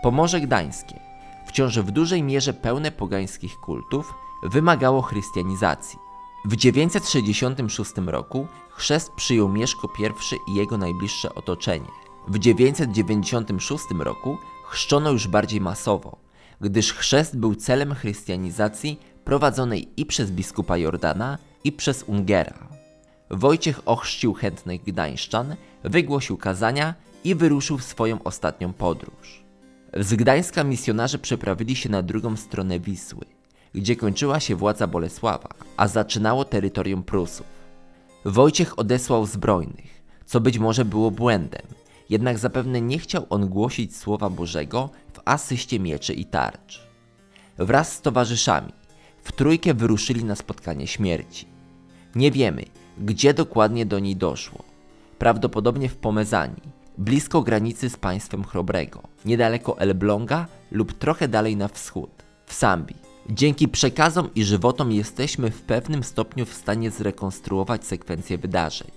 Pomorze 0.03 0.41
Gdańskie, 0.41 0.99
wciąż 1.45 1.79
w 1.79 1.91
dużej 1.91 2.23
mierze 2.23 2.53
pełne 2.53 2.91
pogańskich 2.91 3.59
kultów, 3.59 4.13
wymagało 4.43 5.01
chrystianizacji. 5.01 5.99
W 6.45 6.55
966 6.55 7.91
roku 8.05 8.47
chrzest 8.69 9.11
przyjął 9.11 9.49
Mieszko 9.49 9.89
I 9.99 10.51
i 10.51 10.55
jego 10.55 10.77
najbliższe 10.77 11.35
otoczenie. 11.35 12.06
W 12.27 12.39
996 12.39 13.83
roku 13.99 14.37
chrzczono 14.69 15.11
już 15.11 15.27
bardziej 15.27 15.61
masowo, 15.61 16.17
gdyż 16.61 16.93
chrzest 16.93 17.37
był 17.37 17.55
celem 17.55 17.93
chrystianizacji 17.93 18.99
prowadzonej 19.23 19.87
i 19.97 20.05
przez 20.05 20.31
biskupa 20.31 20.77
Jordana, 20.77 21.37
i 21.63 21.71
przez 21.71 22.03
Ungera. 22.03 22.67
Wojciech 23.31 23.81
ochrzcił 23.85 24.33
chętnych 24.33 24.83
gdańszczan, 24.83 25.55
wygłosił 25.83 26.37
kazania 26.37 26.93
i 27.23 27.35
wyruszył 27.35 27.77
w 27.77 27.83
swoją 27.83 28.23
ostatnią 28.23 28.73
podróż. 28.73 29.43
Z 29.93 30.15
Gdańska 30.15 30.63
misjonarze 30.63 31.19
przeprawili 31.19 31.75
się 31.75 31.89
na 31.89 32.01
drugą 32.01 32.35
stronę 32.35 32.79
Wisły, 32.79 33.25
gdzie 33.73 33.95
kończyła 33.95 34.39
się 34.39 34.55
władza 34.55 34.87
Bolesława, 34.87 35.49
a 35.77 35.87
zaczynało 35.87 36.45
terytorium 36.45 37.03
Prusów. 37.03 37.47
Wojciech 38.25 38.79
odesłał 38.79 39.25
zbrojnych, 39.25 40.03
co 40.25 40.39
być 40.39 40.59
może 40.59 40.85
było 40.85 41.11
błędem, 41.11 41.76
jednak 42.09 42.37
zapewne 42.37 42.81
nie 42.81 42.99
chciał 42.99 43.25
on 43.29 43.49
głosić 43.49 43.95
słowa 43.95 44.29
Bożego 44.29 44.89
w 45.13 45.19
asyście 45.25 45.79
mieczy 45.79 46.13
i 46.13 46.25
tarcz. 46.25 46.87
Wraz 47.57 47.93
z 47.93 48.01
towarzyszami 48.01 48.73
w 49.23 49.31
trójkę 49.31 49.73
wyruszyli 49.73 50.23
na 50.23 50.35
spotkanie 50.35 50.87
śmierci. 50.87 51.47
Nie 52.15 52.31
wiemy, 52.31 52.65
gdzie 52.97 53.33
dokładnie 53.33 53.85
do 53.85 53.99
niej 53.99 54.15
doszło. 54.15 54.63
Prawdopodobnie 55.19 55.89
w 55.89 55.95
Pomezanii, 55.95 56.63
blisko 56.97 57.41
granicy 57.41 57.89
z 57.89 57.97
państwem 57.97 58.43
Chrobrego, 58.43 59.01
niedaleko 59.25 59.79
Elbląga 59.79 60.47
lub 60.71 60.93
trochę 60.93 61.27
dalej 61.27 61.55
na 61.55 61.67
wschód, 61.67 62.09
w 62.45 62.53
Sambii. 62.53 63.07
Dzięki 63.29 63.67
przekazom 63.67 64.29
i 64.35 64.43
żywotom 64.43 64.91
jesteśmy 64.91 65.51
w 65.51 65.61
pewnym 65.61 66.03
stopniu 66.03 66.45
w 66.45 66.53
stanie 66.53 66.91
zrekonstruować 66.91 67.85
sekwencję 67.85 68.37
wydarzeń. 68.37 68.91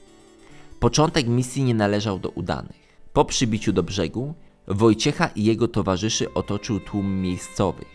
Początek 0.81 1.27
misji 1.27 1.65
nie 1.65 1.75
należał 1.75 2.19
do 2.19 2.29
udanych. 2.29 2.80
Po 3.13 3.25
przybiciu 3.25 3.73
do 3.73 3.83
brzegu, 3.83 4.35
Wojciecha 4.69 5.27
i 5.27 5.45
jego 5.45 5.69
towarzyszy 5.69 6.35
otoczył 6.35 6.81
tłum 6.81 7.21
miejscowych, 7.21 7.89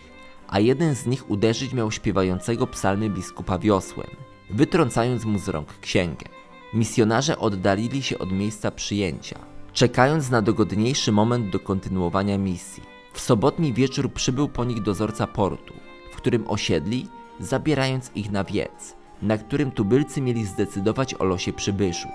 a 0.47 0.59
jeden 0.59 0.95
z 0.95 1.05
nich 1.05 1.29
uderzyć 1.29 1.73
miał 1.73 1.91
śpiewającego 1.91 2.67
psalmy 2.67 3.09
biskupa 3.09 3.59
wiosłem, 3.59 4.07
wytrącając 4.49 5.25
mu 5.25 5.39
z 5.39 5.47
rąk 5.47 5.79
księgę. 5.79 6.25
Misjonarze 6.73 7.39
oddalili 7.39 8.03
się 8.03 8.19
od 8.19 8.31
miejsca 8.31 8.71
przyjęcia, 8.71 9.39
czekając 9.73 10.29
na 10.29 10.41
dogodniejszy 10.41 11.11
moment 11.11 11.49
do 11.49 11.59
kontynuowania 11.59 12.37
misji. 12.37 12.83
W 13.13 13.19
sobotni 13.19 13.73
wieczór 13.73 14.13
przybył 14.13 14.47
po 14.47 14.65
nich 14.65 14.81
dozorca 14.81 15.27
portu, 15.27 15.73
w 16.11 16.15
którym 16.15 16.47
osiedli, 16.47 17.07
zabierając 17.39 18.11
ich 18.15 18.31
na 18.31 18.43
wiec, 18.43 18.95
na 19.21 19.37
którym 19.37 19.71
tubylcy 19.71 20.21
mieli 20.21 20.45
zdecydować 20.45 21.13
o 21.13 21.23
losie 21.23 21.53
przybyszów. 21.53 22.11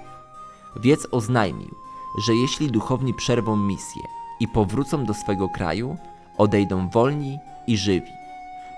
Wiec 0.77 1.07
oznajmił, 1.11 1.75
że 2.19 2.35
jeśli 2.35 2.71
duchowni 2.71 3.15
przerwą 3.15 3.57
misję 3.57 4.03
i 4.41 4.49
powrócą 4.49 5.05
do 5.05 5.15
swego 5.15 5.49
kraju, 5.49 5.97
odejdą 6.39 6.89
wolni 6.89 7.39
i 7.67 7.77
żywi. 7.77 8.13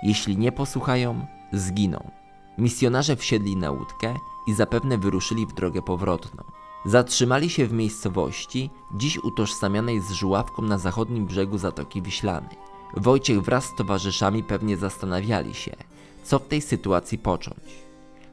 Jeśli 0.02 0.36
nie 0.36 0.52
posłuchają, 0.52 1.26
zginą. 1.52 2.10
Misjonarze 2.58 3.16
wsiedli 3.16 3.56
na 3.56 3.70
łódkę 3.70 4.14
i 4.46 4.54
zapewne 4.54 4.98
wyruszyli 4.98 5.46
w 5.46 5.52
drogę 5.52 5.82
powrotną. 5.82 6.44
Zatrzymali 6.84 7.50
się 7.50 7.66
w 7.66 7.72
miejscowości, 7.72 8.70
dziś 8.94 9.18
utożsamianej 9.18 10.00
z 10.00 10.10
żuławką 10.10 10.62
na 10.62 10.78
zachodnim 10.78 11.26
brzegu 11.26 11.58
Zatoki 11.58 12.02
Wiślanej. 12.02 12.56
Wojciech 12.96 13.42
wraz 13.42 13.64
z 13.64 13.74
towarzyszami 13.74 14.42
pewnie 14.42 14.76
zastanawiali 14.76 15.54
się, 15.54 15.76
co 16.24 16.38
w 16.38 16.48
tej 16.48 16.60
sytuacji 16.60 17.18
począć. 17.18 17.82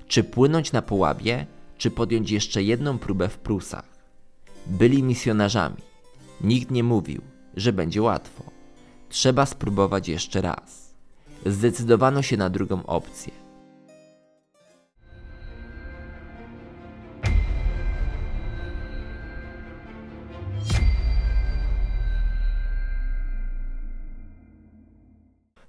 Czy 0.07 0.23
płynąć 0.23 0.71
na 0.71 0.81
Połabie, 0.81 1.45
czy 1.77 1.91
podjąć 1.91 2.31
jeszcze 2.31 2.63
jedną 2.63 2.97
próbę 2.97 3.29
w 3.29 3.37
Prusach. 3.37 3.88
Byli 4.69 5.03
misjonarzami. 5.03 5.81
Nikt 6.41 6.71
nie 6.71 6.83
mówił, 6.83 7.21
że 7.55 7.73
będzie 7.73 8.01
łatwo. 8.01 8.43
Trzeba 9.09 9.45
spróbować 9.45 10.07
jeszcze 10.07 10.41
raz. 10.41 10.95
Zdecydowano 11.45 12.21
się 12.21 12.37
na 12.37 12.49
drugą 12.49 12.85
opcję. 12.85 13.31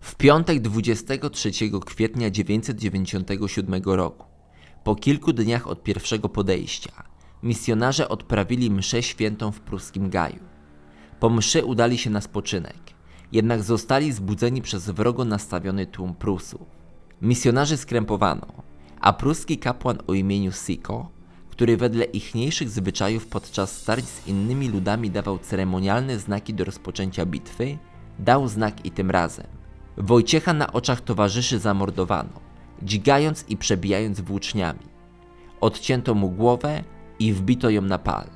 W 0.00 0.14
piątek 0.14 0.60
23 0.60 1.50
kwietnia 1.86 2.30
997 2.30 3.82
roku, 3.84 4.26
po 4.84 4.94
kilku 4.94 5.32
dniach 5.32 5.66
od 5.66 5.82
pierwszego 5.82 6.28
podejścia, 6.28 7.09
misjonarze 7.42 8.08
odprawili 8.08 8.70
mszę 8.70 9.02
świętą 9.02 9.52
w 9.52 9.60
pruskim 9.60 10.10
Gaju. 10.10 10.40
Po 11.20 11.30
mszy 11.30 11.64
udali 11.64 11.98
się 11.98 12.10
na 12.10 12.20
spoczynek, 12.20 12.78
jednak 13.32 13.62
zostali 13.62 14.12
zbudzeni 14.12 14.62
przez 14.62 14.90
wrogo 14.90 15.24
nastawiony 15.24 15.86
tłum 15.86 16.14
Prusów. 16.14 16.60
Misjonarzy 17.22 17.76
skrępowano, 17.76 18.46
a 19.00 19.12
pruski 19.12 19.58
kapłan 19.58 19.98
o 20.06 20.14
imieniu 20.14 20.52
Siko, 20.52 21.08
który 21.50 21.76
wedle 21.76 22.04
ichniejszych 22.04 22.70
zwyczajów 22.70 23.26
podczas 23.26 23.76
starć 23.76 24.04
z 24.04 24.26
innymi 24.26 24.68
ludami 24.68 25.10
dawał 25.10 25.38
ceremonialne 25.38 26.18
znaki 26.18 26.54
do 26.54 26.64
rozpoczęcia 26.64 27.26
bitwy, 27.26 27.78
dał 28.18 28.48
znak 28.48 28.86
i 28.86 28.90
tym 28.90 29.10
razem. 29.10 29.46
Wojciecha 29.96 30.52
na 30.52 30.72
oczach 30.72 31.00
towarzyszy 31.00 31.58
zamordowano, 31.58 32.40
dźgając 32.82 33.44
i 33.48 33.56
przebijając 33.56 34.20
włóczniami. 34.20 34.90
Odcięto 35.60 36.14
mu 36.14 36.30
głowę 36.30 36.84
i 37.20 37.32
wbito 37.32 37.70
ją 37.70 37.82
na 37.82 37.98
pal. 37.98 38.26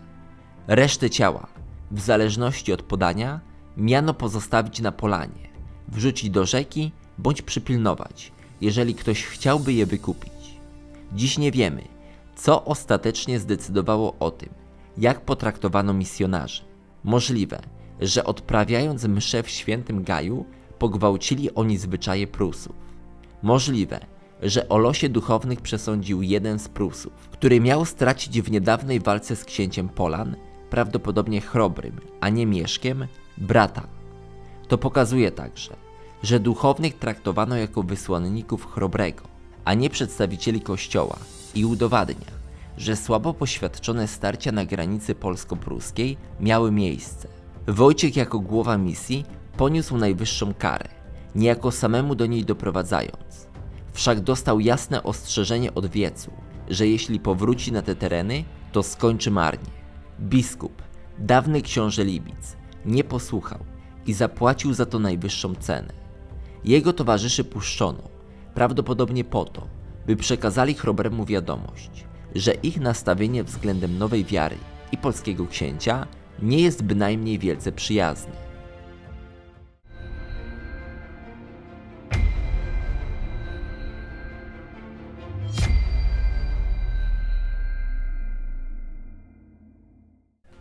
Resztę 0.67 1.11
ciała, 1.11 1.47
w 1.91 2.01
zależności 2.01 2.73
od 2.73 2.83
podania, 2.83 3.41
miano 3.77 4.15
pozostawić 4.15 4.81
na 4.81 4.93
polanie, 4.93 5.49
wrzucić 5.89 6.31
do 6.31 6.47
rzeki 6.47 6.93
bądź 7.19 7.43
przypilnować, 7.43 8.33
jeżeli 8.61 8.95
ktoś 8.95 9.25
chciałby 9.25 9.73
je 9.73 9.87
wykupić. 9.87 10.33
Dziś 11.13 11.39
nie 11.39 11.53
wiemy, 11.53 11.83
co 12.37 12.65
ostatecznie 12.65 13.39
zdecydowało 13.39 14.15
o 14.21 14.31
tym, 14.31 14.49
jak 14.99 15.21
potraktowano 15.21 15.93
misjonarzy. 15.93 16.63
Możliwe, 17.05 17.63
że 18.01 18.25
odprawiając 18.25 19.05
mszę 19.05 19.43
w 19.43 19.51
świętym 19.51 20.03
Gaju, 20.03 20.45
pogwałcili 20.79 21.55
oni 21.55 21.79
zwyczaje 21.79 22.27
Prusów. 22.27 22.77
Możliwe, 23.43 24.01
że 24.45 24.69
o 24.69 24.79
losie 24.79 25.09
duchownych 25.09 25.61
przesądził 25.61 26.23
jeden 26.23 26.59
z 26.59 26.69
Prusów, 26.69 27.13
który 27.13 27.61
miał 27.61 27.85
stracić 27.85 28.43
w 28.43 28.51
niedawnej 28.51 29.01
walce 29.01 29.37
z 29.37 29.45
księciem 29.45 29.89
Polan, 29.89 30.37
prawdopodobnie 30.71 31.41
Chrobrym, 31.41 32.01
a 32.21 32.29
nie 32.29 32.47
Mieszkiem, 32.47 33.07
brata. 33.39 33.87
To 34.69 34.79
pokazuje 34.79 35.31
także, 35.31 35.77
że 36.23 36.41
duchownych 36.41 36.99
traktowano 36.99 37.57
jako 37.57 37.83
wysłanników 37.83 38.73
Chrobrego, 38.73 39.23
a 39.65 39.75
nie 39.75 39.91
przedstawicieli 39.91 40.61
kościoła 40.61 41.17
i 41.55 41.65
udowadnia, 41.65 42.33
że 42.79 42.97
słabo 42.97 43.35
poświadczone 43.35 44.09
starcia 44.09 44.53
na 44.53 44.65
granicy 44.65 45.15
polsko-pruskiej 45.15 46.17
miały 46.41 46.71
miejsce. 46.73 47.29
Wojciech 47.67 48.17
jako 48.17 48.39
głowa 48.39 48.79
misji 48.79 49.25
poniósł 49.57 49.97
najwyższą 49.97 50.55
karę, 50.55 50.89
niejako 51.35 51.71
samemu 51.71 52.15
do 52.15 52.27
niej 52.27 52.45
doprowadzając. 52.45 53.54
Wszak 53.95 54.21
dostał 54.21 54.61
jasne 54.61 55.03
ostrzeżenie 55.03 55.75
od 55.75 55.87
wiecu, 55.87 56.31
że 56.69 56.87
jeśli 56.87 57.21
powróci 57.21 57.73
na 57.73 57.83
te 57.83 57.97
tereny, 57.97 58.45
to 58.73 58.83
skończy 58.83 59.31
marnie. 59.31 59.71
Biskup, 60.21 60.83
dawny 61.19 61.63
książę 61.63 62.05
Libic, 62.05 62.57
nie 62.85 63.05
posłuchał 63.05 63.59
i 64.07 64.13
zapłacił 64.13 64.75
za 64.75 64.87
to 64.87 64.99
najwyższą 64.99 65.55
cenę. 65.55 65.93
Jego 66.65 66.93
towarzyszy 66.93 67.45
puszczono, 67.45 68.03
prawdopodobnie 68.55 69.25
po 69.25 69.45
to, 69.45 69.67
by 70.07 70.17
przekazali 70.17 70.75
Chrobremu 70.75 71.25
wiadomość, 71.25 72.05
że 72.35 72.53
ich 72.53 72.81
nastawienie 72.81 73.45
względem 73.45 73.99
nowej 73.99 74.25
wiary 74.25 74.57
i 74.93 74.99
polskiego 74.99 75.47
księcia 75.47 76.07
nie 76.43 76.61
jest 76.61 76.83
bynajmniej 76.83 77.39
wielce 77.39 77.73
przyjazne. 77.73 78.44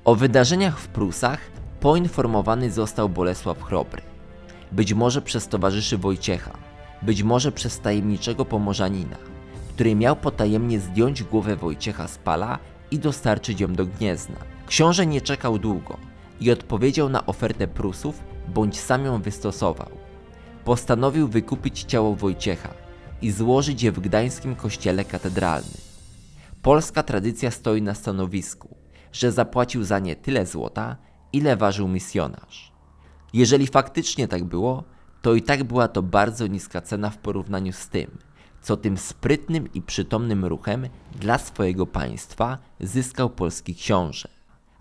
O 0.05 0.15
wydarzeniach 0.15 0.79
w 0.79 0.87
Prusach 0.87 1.39
poinformowany 1.79 2.71
został 2.71 3.09
Bolesław 3.09 3.63
Chrobry. 3.63 4.01
Być 4.71 4.93
może 4.93 5.21
przez 5.21 5.47
towarzyszy 5.47 5.97
Wojciecha, 5.97 6.51
być 7.01 7.23
może 7.23 7.51
przez 7.51 7.79
tajemniczego 7.79 8.45
pomorzanina, 8.45 9.17
który 9.73 9.95
miał 9.95 10.15
potajemnie 10.15 10.79
zdjąć 10.79 11.23
głowę 11.23 11.55
Wojciecha 11.55 12.07
z 12.07 12.17
pala 12.17 12.59
i 12.91 12.99
dostarczyć 12.99 13.59
ją 13.59 13.73
do 13.73 13.85
Gniezna. 13.85 14.35
Książę 14.67 15.05
nie 15.05 15.21
czekał 15.21 15.59
długo 15.59 15.97
i 16.41 16.51
odpowiedział 16.51 17.09
na 17.09 17.25
ofertę 17.25 17.67
Prusów, 17.67 18.23
bądź 18.47 18.79
sam 18.79 19.05
ją 19.05 19.21
wystosował. 19.21 19.89
Postanowił 20.65 21.27
wykupić 21.27 21.83
ciało 21.83 22.15
Wojciecha 22.15 22.73
i 23.21 23.31
złożyć 23.31 23.83
je 23.83 23.91
w 23.91 23.99
gdańskim 23.99 24.55
kościele 24.55 25.05
katedralnym. 25.05 25.81
Polska 26.61 27.03
tradycja 27.03 27.51
stoi 27.51 27.81
na 27.81 27.93
stanowisku, 27.93 28.82
że 29.13 29.31
zapłacił 29.31 29.83
za 29.83 29.99
nie 29.99 30.15
tyle 30.15 30.45
złota, 30.45 30.97
ile 31.33 31.57
ważył 31.57 31.87
misjonarz. 31.87 32.71
Jeżeli 33.33 33.67
faktycznie 33.67 34.27
tak 34.27 34.43
było, 34.43 34.83
to 35.21 35.33
i 35.33 35.41
tak 35.41 35.63
była 35.63 35.87
to 35.87 36.01
bardzo 36.01 36.47
niska 36.47 36.81
cena 36.81 37.09
w 37.09 37.17
porównaniu 37.17 37.73
z 37.73 37.87
tym, 37.87 38.17
co 38.61 38.77
tym 38.77 38.97
sprytnym 38.97 39.73
i 39.73 39.81
przytomnym 39.81 40.45
ruchem 40.45 40.87
dla 41.15 41.37
swojego 41.37 41.85
państwa 41.85 42.57
zyskał 42.79 43.29
polski 43.29 43.75
książę. 43.75 44.29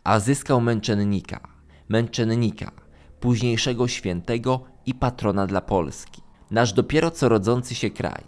A 0.05 0.21
zyskał 0.21 0.61
męczennika, 0.61 1.41
męczennika, 1.89 2.73
późniejszego 3.21 3.89
świętego 3.89 4.61
i 4.87 4.95
patrona 4.95 5.47
dla 5.47 5.61
Polski. 5.61 6.23
Nasz 6.51 6.73
dopiero 6.73 7.11
co 7.11 7.29
rodzący 7.29 7.75
się 7.75 7.91
kraj, 7.91 8.25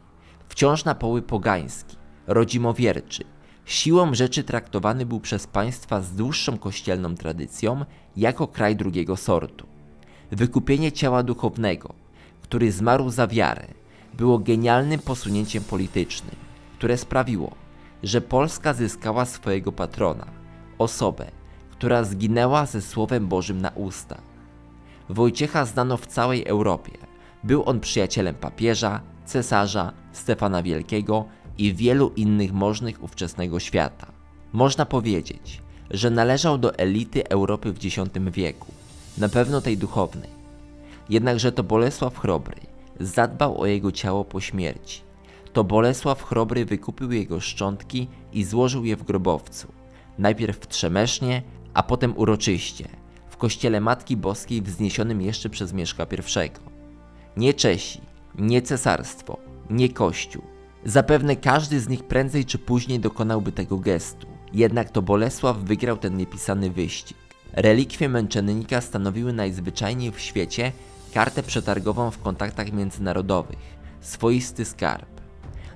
wciąż 0.48 0.84
na 0.84 0.94
poły 0.94 1.22
pogański, 1.22 1.96
rodzimowierczy, 2.26 3.24
siłą 3.64 4.14
rzeczy 4.14 4.44
traktowany 4.44 5.06
był 5.06 5.20
przez 5.20 5.46
państwa 5.46 6.00
z 6.00 6.12
dłuższą 6.12 6.58
kościelną 6.58 7.14
tradycją 7.14 7.84
jako 8.16 8.46
kraj 8.48 8.76
drugiego 8.76 9.16
sortu. 9.16 9.66
Wykupienie 10.30 10.92
ciała 10.92 11.22
duchownego, 11.22 11.94
który 12.42 12.72
zmarł 12.72 13.10
za 13.10 13.26
wiarę, 13.26 13.66
było 14.14 14.38
genialnym 14.38 15.00
posunięciem 15.00 15.64
politycznym, 15.64 16.36
które 16.78 16.96
sprawiło, 16.98 17.54
że 18.02 18.20
Polska 18.20 18.74
zyskała 18.74 19.24
swojego 19.24 19.72
patrona, 19.72 20.26
osobę, 20.78 21.30
która 21.70 22.04
zginęła 22.04 22.66
ze 22.66 22.82
Słowem 22.82 23.26
Bożym 23.28 23.60
na 23.60 23.68
ustach. 23.68 24.34
Wojciecha 25.08 25.64
znano 25.64 25.96
w 25.96 26.06
całej 26.06 26.44
Europie. 26.46 26.92
Był 27.44 27.68
on 27.68 27.80
przyjacielem 27.80 28.34
papieża, 28.34 29.00
cesarza, 29.24 29.92
Stefana 30.12 30.62
Wielkiego 30.62 31.24
i 31.58 31.74
wielu 31.74 32.12
innych 32.16 32.52
możnych 32.52 33.02
ówczesnego 33.02 33.60
świata. 33.60 34.06
Można 34.52 34.86
powiedzieć, 34.86 35.62
że 35.90 36.10
należał 36.10 36.58
do 36.58 36.74
elity 36.74 37.28
Europy 37.28 37.72
w 37.72 37.76
X 37.84 37.96
wieku, 38.32 38.66
na 39.18 39.28
pewno 39.28 39.60
tej 39.60 39.78
duchownej. 39.78 40.30
Jednakże 41.08 41.52
to 41.52 41.62
Bolesław 41.62 42.18
Chrobry 42.18 42.56
zadbał 43.00 43.60
o 43.60 43.66
jego 43.66 43.92
ciało 43.92 44.24
po 44.24 44.40
śmierci. 44.40 45.00
To 45.52 45.64
Bolesław 45.64 46.22
Chrobry 46.22 46.64
wykupił 46.64 47.12
jego 47.12 47.40
szczątki 47.40 48.08
i 48.32 48.44
złożył 48.44 48.84
je 48.84 48.96
w 48.96 49.02
grobowcu. 49.02 49.68
Najpierw 50.18 50.58
w 50.58 50.68
Trzemesznie, 50.68 51.42
a 51.74 51.82
potem 51.82 52.18
uroczyście, 52.18 52.88
w 53.28 53.36
kościele 53.36 53.80
Matki 53.80 54.16
Boskiej 54.16 54.62
wzniesionym 54.62 55.22
jeszcze 55.22 55.50
przez 55.50 55.72
Mieszka 55.72 56.06
I. 56.12 56.50
Nie 57.36 57.54
Czesi, 57.54 58.00
nie 58.38 58.62
cesarstwo, 58.62 59.38
nie 59.70 59.88
Kościół. 59.88 60.53
Zapewne 60.84 61.36
każdy 61.36 61.80
z 61.80 61.88
nich 61.88 62.04
prędzej 62.04 62.44
czy 62.44 62.58
później 62.58 63.00
dokonałby 63.00 63.52
tego 63.52 63.78
gestu. 63.78 64.26
Jednak 64.52 64.90
to 64.90 65.02
Bolesław 65.02 65.56
wygrał 65.56 65.96
ten 65.96 66.16
niepisany 66.16 66.70
wyścig. 66.70 67.16
Relikwie 67.52 68.08
męczennika 68.08 68.80
stanowiły 68.80 69.32
najzwyczajniej 69.32 70.12
w 70.12 70.20
świecie 70.20 70.72
kartę 71.14 71.42
przetargową 71.42 72.10
w 72.10 72.18
kontaktach 72.18 72.72
międzynarodowych, 72.72 73.58
swoisty 74.00 74.64
skarb. 74.64 75.20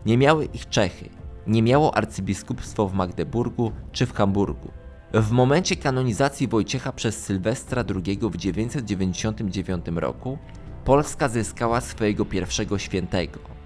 Nie 0.06 0.18
miały 0.18 0.44
ich 0.44 0.68
Czechy, 0.68 1.08
nie 1.46 1.62
miało 1.62 1.96
arcybiskupstwo 1.96 2.88
w 2.88 2.94
Magdeburgu 2.94 3.72
czy 3.92 4.06
w 4.06 4.14
Hamburgu. 4.14 4.70
W 5.12 5.30
momencie 5.30 5.76
kanonizacji 5.76 6.48
Wojciecha 6.48 6.92
przez 6.92 7.24
Sylwestra 7.24 7.84
II 7.94 8.18
w 8.22 8.36
999 8.36 9.86
roku 9.94 10.38
Polska 10.84 11.28
zyskała 11.28 11.80
swojego 11.80 12.24
pierwszego 12.24 12.78
świętego. 12.78 13.57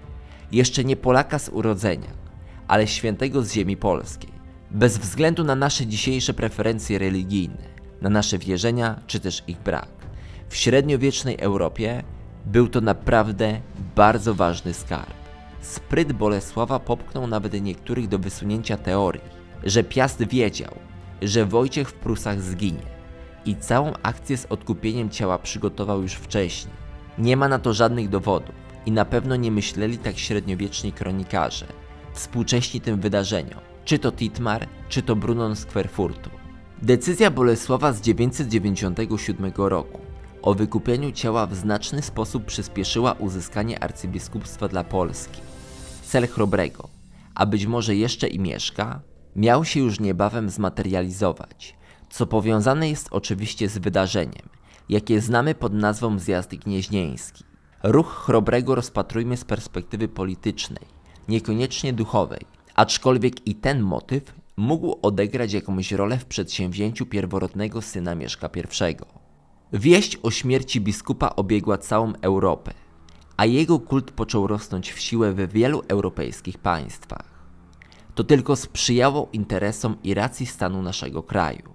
Jeszcze 0.53 0.83
nie 0.83 0.95
Polaka 0.95 1.39
z 1.39 1.49
urodzenia, 1.49 2.09
ale 2.67 2.87
świętego 2.87 3.41
z 3.41 3.53
ziemi 3.53 3.77
polskiej. 3.77 4.31
Bez 4.71 4.97
względu 4.97 5.43
na 5.43 5.55
nasze 5.55 5.87
dzisiejsze 5.87 6.33
preferencje 6.33 6.99
religijne, 6.99 7.63
na 8.01 8.09
nasze 8.09 8.37
wierzenia 8.37 8.99
czy 9.07 9.19
też 9.19 9.43
ich 9.47 9.59
brak. 9.59 9.89
W 10.49 10.55
średniowiecznej 10.55 11.37
Europie 11.39 12.03
był 12.45 12.67
to 12.67 12.81
naprawdę 12.81 13.61
bardzo 13.95 14.35
ważny 14.35 14.73
skarb. 14.73 15.13
Spryt 15.61 16.13
Bolesława 16.13 16.79
popchnął 16.79 17.27
nawet 17.27 17.61
niektórych 17.61 18.07
do 18.07 18.19
wysunięcia 18.19 18.77
teorii, 18.77 19.21
że 19.63 19.83
Piast 19.83 20.27
wiedział, 20.27 20.75
że 21.21 21.45
Wojciech 21.45 21.89
w 21.89 21.93
Prusach 21.93 22.41
zginie 22.41 22.93
i 23.45 23.55
całą 23.55 23.93
akcję 24.03 24.37
z 24.37 24.45
odkupieniem 24.45 25.09
ciała 25.09 25.39
przygotował 25.39 26.01
już 26.01 26.13
wcześniej. 26.13 26.75
Nie 27.17 27.37
ma 27.37 27.47
na 27.47 27.59
to 27.59 27.73
żadnych 27.73 28.09
dowodów 28.09 28.62
i 28.85 28.91
na 28.91 29.05
pewno 29.05 29.35
nie 29.35 29.51
myśleli 29.51 29.97
tak 29.97 30.17
średniowieczni 30.17 30.91
kronikarze, 30.91 31.67
współcześni 32.13 32.81
tym 32.81 32.99
wydarzeniom, 32.99 33.59
czy 33.85 33.99
to 33.99 34.11
Titmar, 34.11 34.67
czy 34.89 35.01
to 35.01 35.15
Brunon 35.15 35.55
z 35.55 35.65
Kwerfurtu. 35.65 36.29
Decyzja 36.81 37.31
Bolesława 37.31 37.93
z 37.93 38.01
997 38.01 39.51
roku 39.55 39.99
o 40.41 40.53
wykupieniu 40.53 41.11
ciała 41.11 41.47
w 41.47 41.55
znaczny 41.55 42.01
sposób 42.01 42.45
przyspieszyła 42.45 43.13
uzyskanie 43.13 43.83
arcybiskupstwa 43.83 44.67
dla 44.67 44.83
Polski. 44.83 45.41
Cel 46.03 46.27
Chrobrego, 46.27 46.89
a 47.35 47.45
być 47.45 47.65
może 47.65 47.95
jeszcze 47.95 48.27
i 48.27 48.39
Mieszka, 48.39 49.01
miał 49.35 49.65
się 49.65 49.79
już 49.79 49.99
niebawem 49.99 50.49
zmaterializować, 50.49 51.75
co 52.09 52.27
powiązane 52.27 52.89
jest 52.89 53.07
oczywiście 53.11 53.69
z 53.69 53.77
wydarzeniem, 53.77 54.49
jakie 54.89 55.21
znamy 55.21 55.55
pod 55.55 55.73
nazwą 55.73 56.19
Zjazd 56.19 56.55
Gnieźnieński. 56.55 57.43
Ruch 57.83 58.25
Chrobrego 58.25 58.75
rozpatrujmy 58.75 59.37
z 59.37 59.45
perspektywy 59.45 60.07
politycznej, 60.07 60.85
niekoniecznie 61.27 61.93
duchowej, 61.93 62.41
aczkolwiek 62.75 63.47
i 63.47 63.55
ten 63.55 63.81
motyw 63.81 64.33
mógł 64.57 64.99
odegrać 65.01 65.53
jakąś 65.53 65.91
rolę 65.91 66.17
w 66.17 66.25
przedsięwzięciu 66.25 67.05
pierworodnego 67.05 67.81
syna 67.81 68.15
Mieszka 68.15 68.49
I. 68.55 68.95
Wieść 69.73 70.17
o 70.23 70.31
śmierci 70.31 70.81
biskupa 70.81 71.29
obiegła 71.35 71.77
całą 71.77 72.13
Europę, 72.21 72.73
a 73.37 73.45
jego 73.45 73.79
kult 73.79 74.11
począł 74.11 74.47
rosnąć 74.47 74.91
w 74.91 74.99
siłę 74.99 75.33
we 75.33 75.47
wielu 75.47 75.81
europejskich 75.87 76.57
państwach. 76.57 77.25
To 78.15 78.23
tylko 78.23 78.55
sprzyjało 78.55 79.29
interesom 79.33 79.95
i 80.03 80.13
racji 80.13 80.45
stanu 80.45 80.81
naszego 80.81 81.23
kraju. 81.23 81.72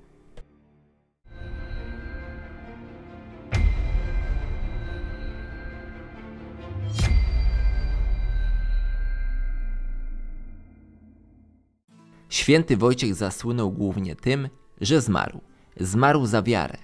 Święty 12.28 12.76
Wojciech 12.76 13.14
zasłynął 13.14 13.70
głównie 13.70 14.16
tym, 14.16 14.48
że 14.80 15.00
zmarł. 15.00 15.40
Zmarł 15.80 16.26
za 16.26 16.42
wiarę, 16.42 16.78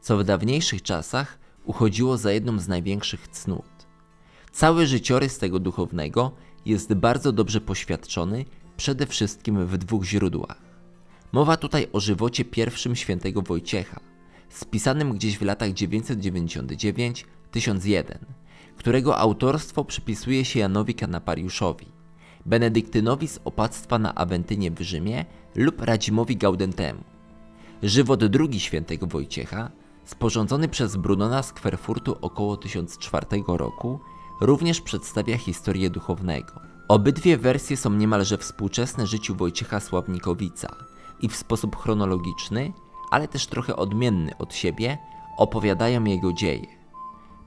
co 0.00 0.18
w 0.18 0.24
dawniejszych 0.24 0.82
czasach 0.82 1.38
uchodziło 1.64 2.16
za 2.16 2.32
jedną 2.32 2.58
z 2.58 2.68
największych 2.68 3.28
cnót. 3.28 3.86
Cały 4.52 4.86
życiorys 4.86 5.38
tego 5.38 5.58
duchownego 5.58 6.32
jest 6.66 6.94
bardzo 6.94 7.32
dobrze 7.32 7.60
poświadczony 7.60 8.44
przede 8.76 9.06
wszystkim 9.06 9.66
w 9.66 9.78
dwóch 9.78 10.04
źródłach. 10.04 10.70
Mowa 11.32 11.56
tutaj 11.56 11.86
o 11.92 12.00
żywocie 12.00 12.44
pierwszym 12.44 12.96
świętego 12.96 13.42
Wojciecha, 13.42 14.00
spisanym 14.48 15.12
gdzieś 15.12 15.38
w 15.38 15.42
latach 15.42 15.70
999-1001, 15.70 18.04
którego 18.76 19.18
autorstwo 19.18 19.84
przypisuje 19.84 20.44
się 20.44 20.60
Janowi 20.60 20.94
Kanapariuszowi, 20.94 21.86
benedyktynowi 22.46 23.28
z 23.28 23.40
opactwa 23.44 23.98
na 23.98 24.14
Awentynie 24.14 24.70
w 24.70 24.80
Rzymie 24.80 25.24
lub 25.54 25.80
Radzimowi 25.80 26.36
Gaudentemu. 26.36 27.00
Żywot 27.82 28.24
drugi 28.24 28.60
świętego 28.60 29.06
Wojciecha, 29.06 29.70
sporządzony 30.04 30.68
przez 30.68 30.96
Brunona 30.96 31.42
z 31.42 31.52
Kwerfurtu 31.52 32.16
około 32.20 32.56
1004 32.56 33.26
roku, 33.48 34.00
również 34.40 34.80
przedstawia 34.80 35.38
historię 35.38 35.90
duchownego. 35.90 36.52
Obydwie 36.88 37.36
wersje 37.36 37.76
są 37.76 37.90
niemalże 37.90 38.38
współczesne 38.38 39.06
życiu 39.06 39.34
Wojciecha 39.34 39.80
Sławnikowica 39.80 40.76
i 41.20 41.28
w 41.28 41.36
sposób 41.36 41.76
chronologiczny, 41.76 42.72
ale 43.10 43.28
też 43.28 43.46
trochę 43.46 43.76
odmienny 43.76 44.38
od 44.38 44.54
siebie, 44.54 44.98
opowiadają 45.36 46.04
jego 46.04 46.32
dzieje. 46.32 46.66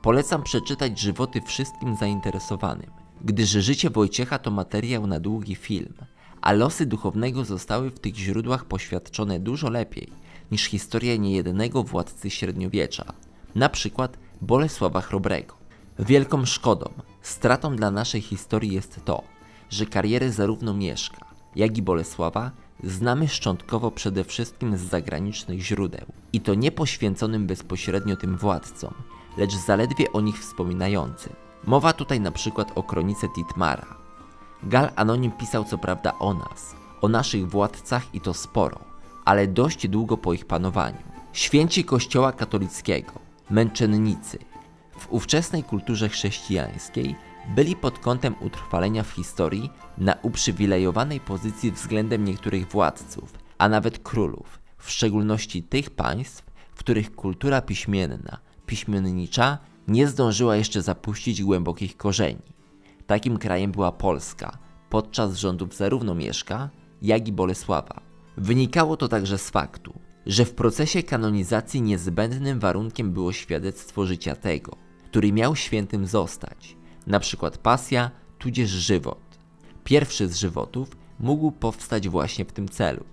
Polecam 0.01 0.43
przeczytać 0.43 0.99
żywoty 0.99 1.41
wszystkim 1.41 1.95
zainteresowanym, 1.95 2.91
gdyż 3.23 3.49
życie 3.49 3.89
Wojciecha 3.89 4.39
to 4.39 4.51
materiał 4.51 5.07
na 5.07 5.19
długi 5.19 5.55
film, 5.55 5.93
a 6.41 6.51
losy 6.51 6.85
duchownego 6.85 7.45
zostały 7.45 7.89
w 7.89 7.99
tych 7.99 8.15
źródłach 8.15 8.65
poświadczone 8.65 9.39
dużo 9.39 9.69
lepiej 9.69 10.09
niż 10.51 10.63
historia 10.63 11.15
niejednego 11.15 11.83
władcy 11.83 12.29
średniowiecza, 12.29 13.13
na 13.55 13.69
przykład 13.69 14.17
Bolesława 14.41 15.01
Chrobrego. 15.01 15.55
Wielką 15.99 16.45
szkodą, 16.45 16.89
stratą 17.21 17.75
dla 17.75 17.91
naszej 17.91 18.21
historii 18.21 18.73
jest 18.73 18.99
to, 19.05 19.23
że 19.69 19.85
karierę 19.85 20.31
zarówno 20.31 20.73
Mieszka, 20.73 21.25
jak 21.55 21.77
i 21.77 21.81
Bolesława 21.81 22.51
znamy 22.83 23.27
szczątkowo 23.27 23.91
przede 23.91 24.23
wszystkim 24.23 24.77
z 24.77 24.81
zagranicznych 24.81 25.61
źródeł 25.61 26.05
i 26.33 26.41
to 26.41 26.53
nie 26.53 26.71
poświęconym 26.71 27.47
bezpośrednio 27.47 28.15
tym 28.15 28.37
władcom, 28.37 28.93
lecz 29.37 29.55
zaledwie 29.55 30.11
o 30.11 30.21
nich 30.21 30.39
wspominającym. 30.39 31.42
Mowa 31.65 31.93
tutaj 31.93 32.19
na 32.19 32.31
przykład 32.31 32.71
o 32.75 32.83
kronice 32.83 33.29
Titmara. 33.29 33.95
Gal 34.63 34.91
Anonim 34.95 35.31
pisał 35.31 35.63
co 35.63 35.77
prawda 35.77 36.13
o 36.19 36.33
nas, 36.33 36.75
o 37.01 37.07
naszych 37.07 37.49
władcach 37.49 38.15
i 38.15 38.21
to 38.21 38.33
sporo, 38.33 38.79
ale 39.25 39.47
dość 39.47 39.87
długo 39.87 40.17
po 40.17 40.33
ich 40.33 40.45
panowaniu. 40.45 41.03
Święci 41.33 41.83
Kościoła 41.83 42.31
katolickiego, 42.31 43.11
męczennicy, 43.49 44.39
w 44.97 45.07
ówczesnej 45.09 45.63
kulturze 45.63 46.09
chrześcijańskiej 46.09 47.15
byli 47.55 47.75
pod 47.75 47.99
kątem 47.99 48.35
utrwalenia 48.41 49.03
w 49.03 49.11
historii 49.11 49.69
na 49.97 50.15
uprzywilejowanej 50.21 51.19
pozycji 51.19 51.71
względem 51.71 52.25
niektórych 52.25 52.71
władców, 52.71 53.33
a 53.57 53.69
nawet 53.69 53.99
królów, 53.99 54.59
w 54.77 54.91
szczególności 54.91 55.63
tych 55.63 55.89
państw, 55.89 56.43
w 56.75 56.79
których 56.79 57.15
kultura 57.15 57.61
piśmienna, 57.61 58.37
piśmiennicza 58.65 59.57
nie 59.87 60.07
zdążyła 60.07 60.55
jeszcze 60.55 60.81
zapuścić 60.81 61.43
głębokich 61.43 61.97
korzeni. 61.97 62.53
Takim 63.07 63.37
krajem 63.37 63.71
była 63.71 63.91
Polska 63.91 64.57
podczas 64.89 65.35
rządów 65.35 65.75
zarówno 65.75 66.15
Mieszka, 66.15 66.69
jak 67.01 67.27
i 67.27 67.31
Bolesława. 67.31 68.01
Wynikało 68.37 68.97
to 68.97 69.07
także 69.07 69.37
z 69.37 69.49
faktu, 69.49 69.93
że 70.25 70.45
w 70.45 70.53
procesie 70.53 71.03
kanonizacji 71.03 71.81
niezbędnym 71.81 72.59
warunkiem 72.59 73.11
było 73.11 73.33
świadectwo 73.33 74.05
życia 74.05 74.35
tego, 74.35 74.75
który 75.05 75.33
miał 75.33 75.55
świętym 75.55 76.05
zostać, 76.05 76.77
na 77.07 77.19
przykład 77.19 77.57
pasja, 77.57 78.11
tudzież 78.39 78.69
żywot. 78.69 79.39
Pierwszy 79.83 80.27
z 80.27 80.35
żywotów 80.35 80.97
mógł 81.19 81.51
powstać 81.51 82.09
właśnie 82.09 82.45
w 82.45 82.51
tym 82.51 82.69
celu. 82.69 83.03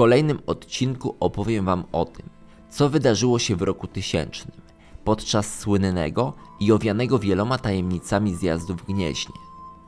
Kolejnym 0.00 0.38
odcinku 0.46 1.16
opowiem 1.20 1.64
Wam 1.64 1.84
o 1.92 2.04
tym, 2.04 2.26
co 2.70 2.88
wydarzyło 2.88 3.38
się 3.38 3.56
w 3.56 3.62
roku 3.62 3.86
tysięcznym, 3.86 4.60
podczas 5.04 5.58
słynnego 5.58 6.32
i 6.60 6.72
owianego 6.72 7.18
wieloma 7.18 7.58
tajemnicami 7.58 8.34
zjazdu 8.34 8.76
w 8.76 8.86
Gnieźnie. 8.86 9.34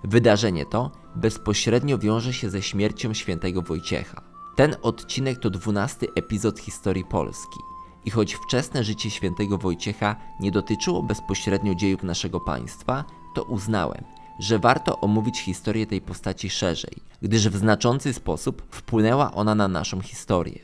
Wydarzenie 0.04 0.66
to 0.66 0.90
bezpośrednio 1.16 1.98
wiąże 1.98 2.32
się 2.32 2.50
ze 2.50 2.62
śmiercią 2.62 3.14
świętego 3.14 3.62
Wojciecha. 3.62 4.22
Ten 4.56 4.76
odcinek 4.82 5.38
to 5.38 5.50
dwunasty 5.50 6.08
epizod 6.16 6.58
historii 6.58 7.04
Polski. 7.04 7.60
I 8.04 8.10
choć 8.10 8.34
wczesne 8.34 8.84
życie 8.84 9.10
świętego 9.10 9.58
Wojciecha 9.58 10.16
nie 10.40 10.50
dotyczyło 10.50 11.02
bezpośrednio 11.02 11.74
dziejów 11.74 12.02
naszego 12.02 12.40
państwa, 12.40 13.04
to 13.34 13.42
uznałem, 13.42 14.04
że 14.40 14.58
warto 14.58 15.00
omówić 15.00 15.40
historię 15.40 15.86
tej 15.86 16.00
postaci 16.00 16.50
szerzej, 16.50 16.96
gdyż 17.22 17.48
w 17.48 17.56
znaczący 17.56 18.12
sposób 18.12 18.62
wpłynęła 18.70 19.32
ona 19.32 19.54
na 19.54 19.68
naszą 19.68 20.00
historię. 20.00 20.58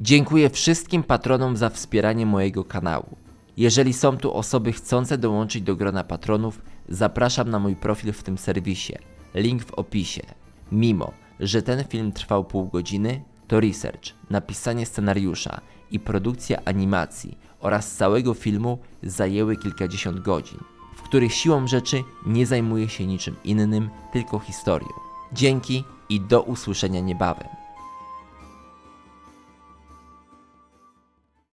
Dziękuję 0.00 0.50
wszystkim 0.50 1.02
patronom 1.02 1.56
za 1.56 1.70
wspieranie 1.70 2.26
mojego 2.26 2.64
kanału. 2.64 3.16
Jeżeli 3.56 3.92
są 3.92 4.16
tu 4.16 4.34
osoby 4.34 4.72
chcące 4.72 5.18
dołączyć 5.18 5.62
do 5.62 5.76
grona 5.76 6.04
patronów, 6.04 6.62
zapraszam 6.88 7.50
na 7.50 7.58
mój 7.58 7.76
profil 7.76 8.12
w 8.12 8.22
tym 8.22 8.38
serwisie. 8.38 8.94
Link 9.34 9.64
w 9.64 9.74
opisie. 9.74 10.22
Mimo, 10.72 11.12
że 11.40 11.62
ten 11.62 11.84
film 11.84 12.12
trwał 12.12 12.44
pół 12.44 12.68
godziny, 12.68 13.22
to 13.48 13.60
research, 13.60 14.14
napisanie 14.30 14.86
scenariusza 14.86 15.60
i 15.90 16.00
produkcja 16.00 16.58
animacji 16.64 17.38
oraz 17.60 17.92
całego 17.96 18.34
filmu 18.34 18.78
zajęły 19.02 19.56
kilkadziesiąt 19.56 20.20
godzin, 20.20 20.58
których 21.04 21.34
siłą 21.34 21.66
rzeczy 21.66 22.04
nie 22.26 22.46
zajmuję 22.46 22.88
się 22.88 23.06
niczym 23.06 23.36
innym, 23.44 23.90
tylko 24.12 24.38
historią. 24.38 24.88
Dzięki 25.32 25.84
i 26.08 26.20
do 26.20 26.42
usłyszenia 26.42 27.00
niebawem. 27.00 27.63